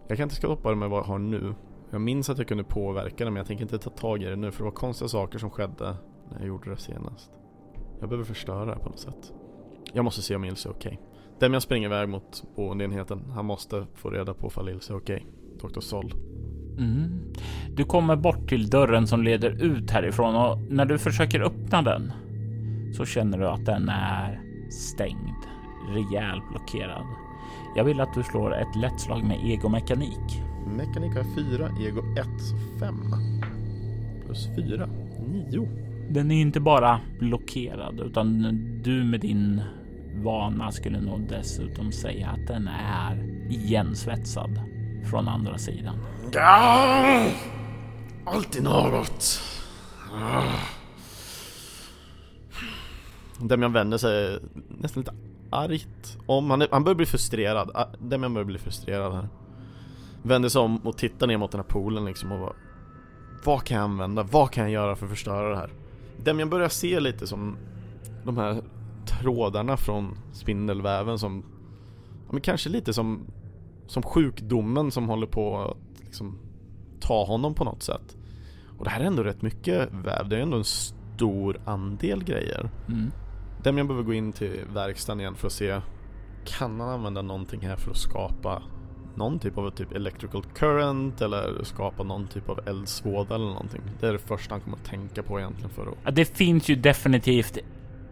[0.09, 1.55] Jag kan inte stoppa det med vad jag har nu.
[1.91, 4.37] Jag minns att jag kunde påverka det men jag tänker inte ta tag i det
[4.37, 5.97] nu för det var konstiga saker som skedde
[6.31, 7.31] när jag gjorde det senast.
[8.01, 9.33] Jag behöver förstöra det på något sätt.
[9.93, 11.01] Jag måste se om Ilse är okej.
[11.41, 13.25] Demian springer iväg mot boendeenheten.
[13.35, 15.27] Han måste få reda på ifall Ilse är okej.
[15.61, 15.81] Dr.
[15.81, 16.15] Sol.
[16.79, 17.21] Mm.
[17.77, 22.13] Du kommer bort till dörren som leder ut härifrån och när du försöker öppna den
[22.93, 25.45] så känner du att den är stängd,
[25.89, 27.07] rejält blockerad.
[27.77, 30.43] Jag vill att du slår ett lätt slag med egomekanik.
[30.77, 32.95] Mekanik har 4, ego 1, så 5.
[34.27, 34.89] Plus 4,
[35.51, 35.69] 9.
[36.11, 38.43] Den är ju inte bara blockerad utan
[38.83, 39.63] du med din
[40.23, 43.17] vana skulle nog dessutom säga att den är
[43.51, 44.61] igensvetsad
[45.11, 45.97] från andra sidan.
[48.27, 49.41] Alltid något.
[50.13, 50.81] Ah.
[53.39, 55.15] Demian vänder sig nästan lite
[55.51, 56.51] argt om.
[56.51, 57.69] Han, är, han börjar bli frustrerad.
[57.69, 59.29] Demjan Demian börjar bli frustrerad här.
[60.23, 62.53] Vänder sig om och tittar ner mot den här poolen liksom och bara
[63.45, 64.23] Vad kan jag använda?
[64.23, 65.71] Vad kan jag göra för att förstöra det här?
[66.17, 67.57] Demian börjar se lite som
[68.25, 68.63] de här
[69.21, 71.45] trådarna från spindelväven som
[72.27, 73.27] ja, men kanske lite som
[73.87, 76.39] som sjukdomen som håller på att liksom
[77.01, 78.17] ta honom på något sätt.
[78.79, 82.71] Och det här är ändå rätt mycket väv, det är ändå en stor andel grejer.
[82.89, 83.11] Mm.
[83.63, 85.81] Demian behöver gå in till verkstaden igen för att se
[86.45, 88.63] Kan han använda någonting här för att skapa
[89.15, 93.81] någon typ av typ electrical current eller skapa någon typ av eldsvåda eller någonting.
[94.01, 95.99] Det är det första han kommer att tänka på egentligen för att...
[96.05, 97.59] Ja, det finns ju definitivt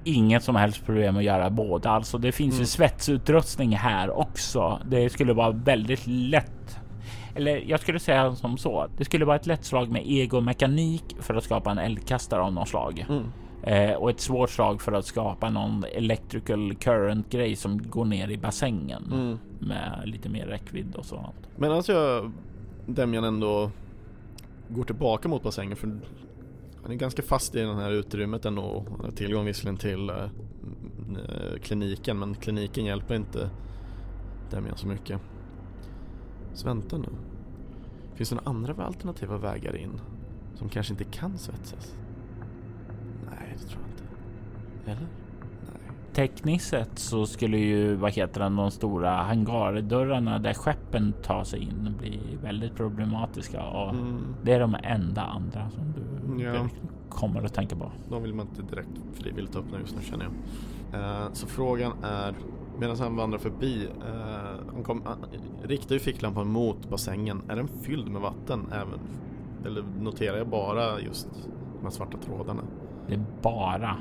[0.09, 1.91] inget som helst problem att göra båda.
[1.91, 2.61] Alltså det finns Mm.
[2.63, 4.79] ju svetsutrustning här också.
[4.91, 6.79] Det skulle vara väldigt lätt.
[7.35, 8.87] Eller jag skulle säga som så.
[8.99, 12.69] Det skulle vara ett lätt slag med egomekanik för att skapa en eldkastare av något
[12.69, 13.07] slag.
[13.09, 13.25] Mm.
[13.63, 18.29] Eh, och ett svårt slag för att skapa någon electrical current grej som går ner
[18.29, 19.39] i bassängen Mm.
[19.59, 21.37] med lite mer räckvidd och sånt.
[21.57, 22.33] Medan jag
[22.87, 23.71] Demian ändå
[24.69, 25.99] går tillbaka mot bassängen för
[26.89, 28.87] han är ganska fast i det här utrymmet ändå.
[28.91, 33.51] Han har tillgång visserligen till eh, eh, kliniken men kliniken hjälper inte
[34.51, 35.21] Demian så mycket.
[36.55, 37.09] Så vänta nu.
[38.15, 40.01] Finns det några andra alternativa vägar in?
[40.55, 41.97] Som kanske inte kan svetsas?
[43.31, 44.05] Nej, det tror jag inte.
[44.91, 45.09] Eller?
[46.19, 51.63] Tekniskt sett så skulle ju, vad heter den, de stora hangardörrarna där skeppen tar sig
[51.63, 54.35] in bli väldigt problematiska och Mm.
[54.43, 55.83] det är de enda andra som
[56.37, 56.69] du Ja.
[57.09, 57.93] kommer att tänka på.
[58.11, 60.25] De vill man inte direkt frivilligt öppna just nu känner
[60.93, 61.01] jag.
[61.01, 62.35] Eh, så frågan är,
[62.79, 65.17] medan han vandrar förbi, eh, han, kom, han
[65.63, 67.43] riktar ju ficklampan mot bassängen.
[67.49, 69.01] Är den fylld med vatten även?
[69.67, 71.29] Eller noterar jag bara just
[71.79, 72.63] de här svarta trådarna?
[73.09, 73.97] Det är bara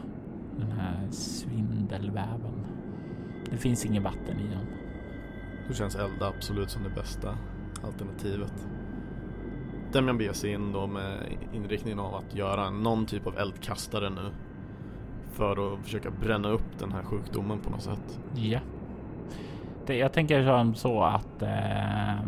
[0.59, 2.65] den här svindelväven.
[3.51, 4.65] Det finns inget vatten i den.
[5.67, 7.37] Då känns elda absolut som det bästa
[7.83, 8.67] alternativet.
[9.91, 11.19] Demian beger sig in då med
[11.53, 14.29] inriktningen av att göra någon typ av eldkastare nu.
[15.31, 18.19] För att försöka bränna upp den här sjukdomen på något sätt.
[18.35, 18.59] Ja.
[19.85, 22.23] Det, jag tänker som så att eh,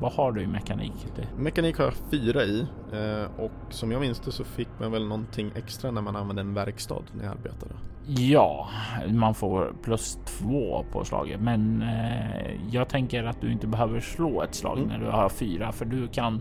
[0.00, 0.92] vad har du i mekanik?
[1.16, 2.60] Det, Mekanik har jag fyra i
[2.92, 6.42] eh, och som jag minns det så fick man väl någonting extra när man använde
[6.42, 7.74] en verkstad när jag arbetade.
[8.06, 8.68] Ja,
[9.08, 14.42] man får plus två på slaget, men eh, jag tänker att du inte behöver slå
[14.42, 14.88] ett slag Mm.
[14.88, 16.40] när du har fyra, för du kan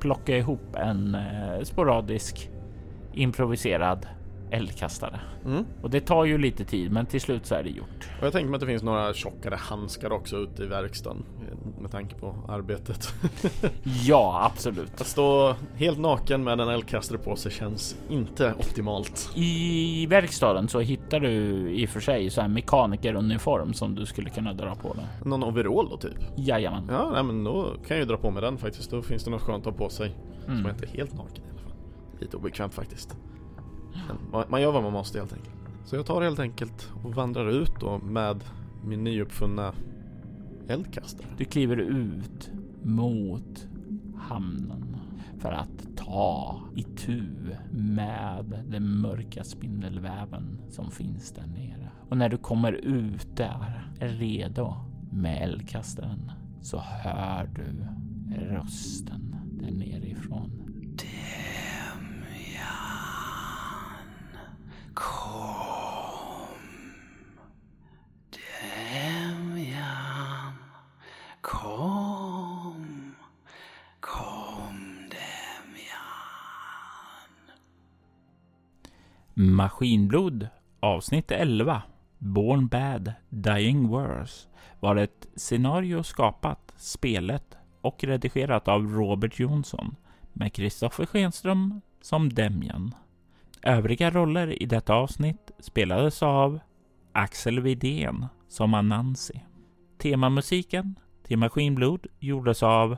[0.00, 2.50] plocka ihop en eh, sporadisk
[3.12, 4.06] improviserad
[4.50, 5.20] eldkastare.
[5.44, 5.64] Mm.
[5.82, 8.08] Och det tar ju lite tid, men till slut så är det gjort.
[8.20, 11.24] Och jag tänker mig att det finns några tjockare handskar också ute i verkstaden
[11.80, 13.14] med tanke på arbetet.
[14.06, 15.00] Ja, absolut.
[15.00, 19.30] Att stå helt naken med en eldkastare på sig känns inte optimalt.
[19.34, 21.30] I verkstaden så hittar du
[21.70, 25.04] i och för sig så här mekanikeruniform som du skulle kunna dra på dig.
[25.24, 26.18] Någon overall då typ?
[26.36, 26.86] Jajamän.
[26.90, 28.90] Ja, nej, men då kan jag ju dra på mig den faktiskt.
[28.90, 30.16] Då finns det något skönt att ha på sig.
[30.44, 30.62] Så Mm.
[30.62, 31.72] man inte är helt naken i alla fall.
[32.20, 33.16] Lite obekvämt faktiskt.
[34.08, 35.54] Men man- gör vad man måste helt enkelt.
[35.84, 38.44] Så jag tar helt enkelt och vandrar ut då med
[38.84, 39.72] min nyuppfunna
[40.68, 41.26] eldkastare.
[41.38, 42.50] Du kliver ut
[42.82, 43.68] mot
[44.16, 44.96] hamnen
[45.38, 47.22] för att ta itu
[47.70, 51.90] med den mörka spindelväven som finns där nere.
[52.08, 54.74] Och när du kommer ut där, redo
[55.12, 56.32] med eldkastaren,
[56.62, 57.86] så hör du
[58.54, 60.69] rösten där nerifrån.
[64.94, 66.56] Kom
[68.90, 70.54] Demian,
[71.40, 73.14] kom,
[74.00, 75.96] kom Demian.
[79.34, 80.48] Maskinblod
[80.80, 81.82] avsnitt 11
[82.18, 84.48] Born Bad Dying Worse
[84.80, 89.96] var ett scenario skapat, spelet och redigerat av Robert Jonsson
[90.32, 92.94] med Kristoffer Schenström som Demian.
[93.62, 96.60] Övriga roller i detta avsnitt spelades av
[97.12, 99.40] Axel Widén som Anansi.
[99.98, 102.96] Temamusiken till Maskinblod gjordes av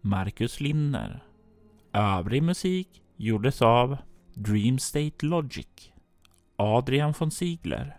[0.00, 1.24] Marcus Linner.
[1.92, 3.96] Övrig musik gjordes av
[4.34, 5.92] Dream State Logic,
[6.56, 7.96] Adrian von Ziegler,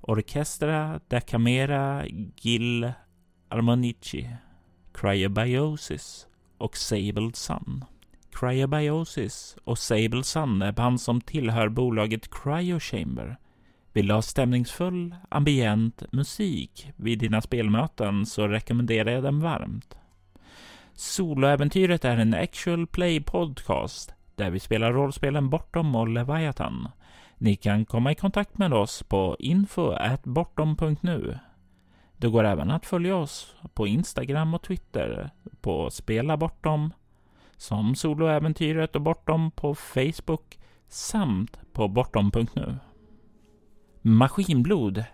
[0.00, 2.92] Orchestra da Camera Gil
[3.48, 4.28] Armonici,
[4.94, 6.26] Cryobiosis
[6.58, 7.84] och Sabled Sun.
[8.40, 13.36] Cryobiosis och Sable Sun är band som tillhör bolaget Cryochamber.
[13.92, 19.98] Vill du ha stämningsfull, ambient musik vid dina spelmöten så rekommenderar jag den varmt.
[20.92, 26.88] Soloäventyret är en actual play podcast där vi spelar rollspelen Bortom och Leviathan.
[27.38, 31.38] Ni kan komma i kontakt med oss på info.bortom.nu.
[32.16, 35.30] Det går även att följa oss på Instagram och Twitter
[35.60, 36.92] på Spela Bortom,
[37.58, 42.76] som Soloäventyret och Bortom på Facebook samt på bortom.nu.
[44.02, 45.04] Maskinblod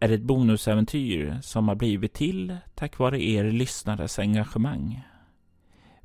[0.00, 5.04] är ett bonusäventyr som har blivit till tack vare er lyssnares engagemang.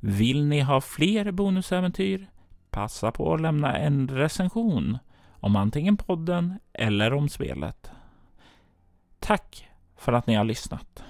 [0.00, 2.30] Vill ni ha fler bonusäventyr?
[2.70, 4.98] Passa på att lämna en recension
[5.40, 7.90] om antingen podden eller om spelet.
[9.18, 11.04] Tack för att ni har lyssnat.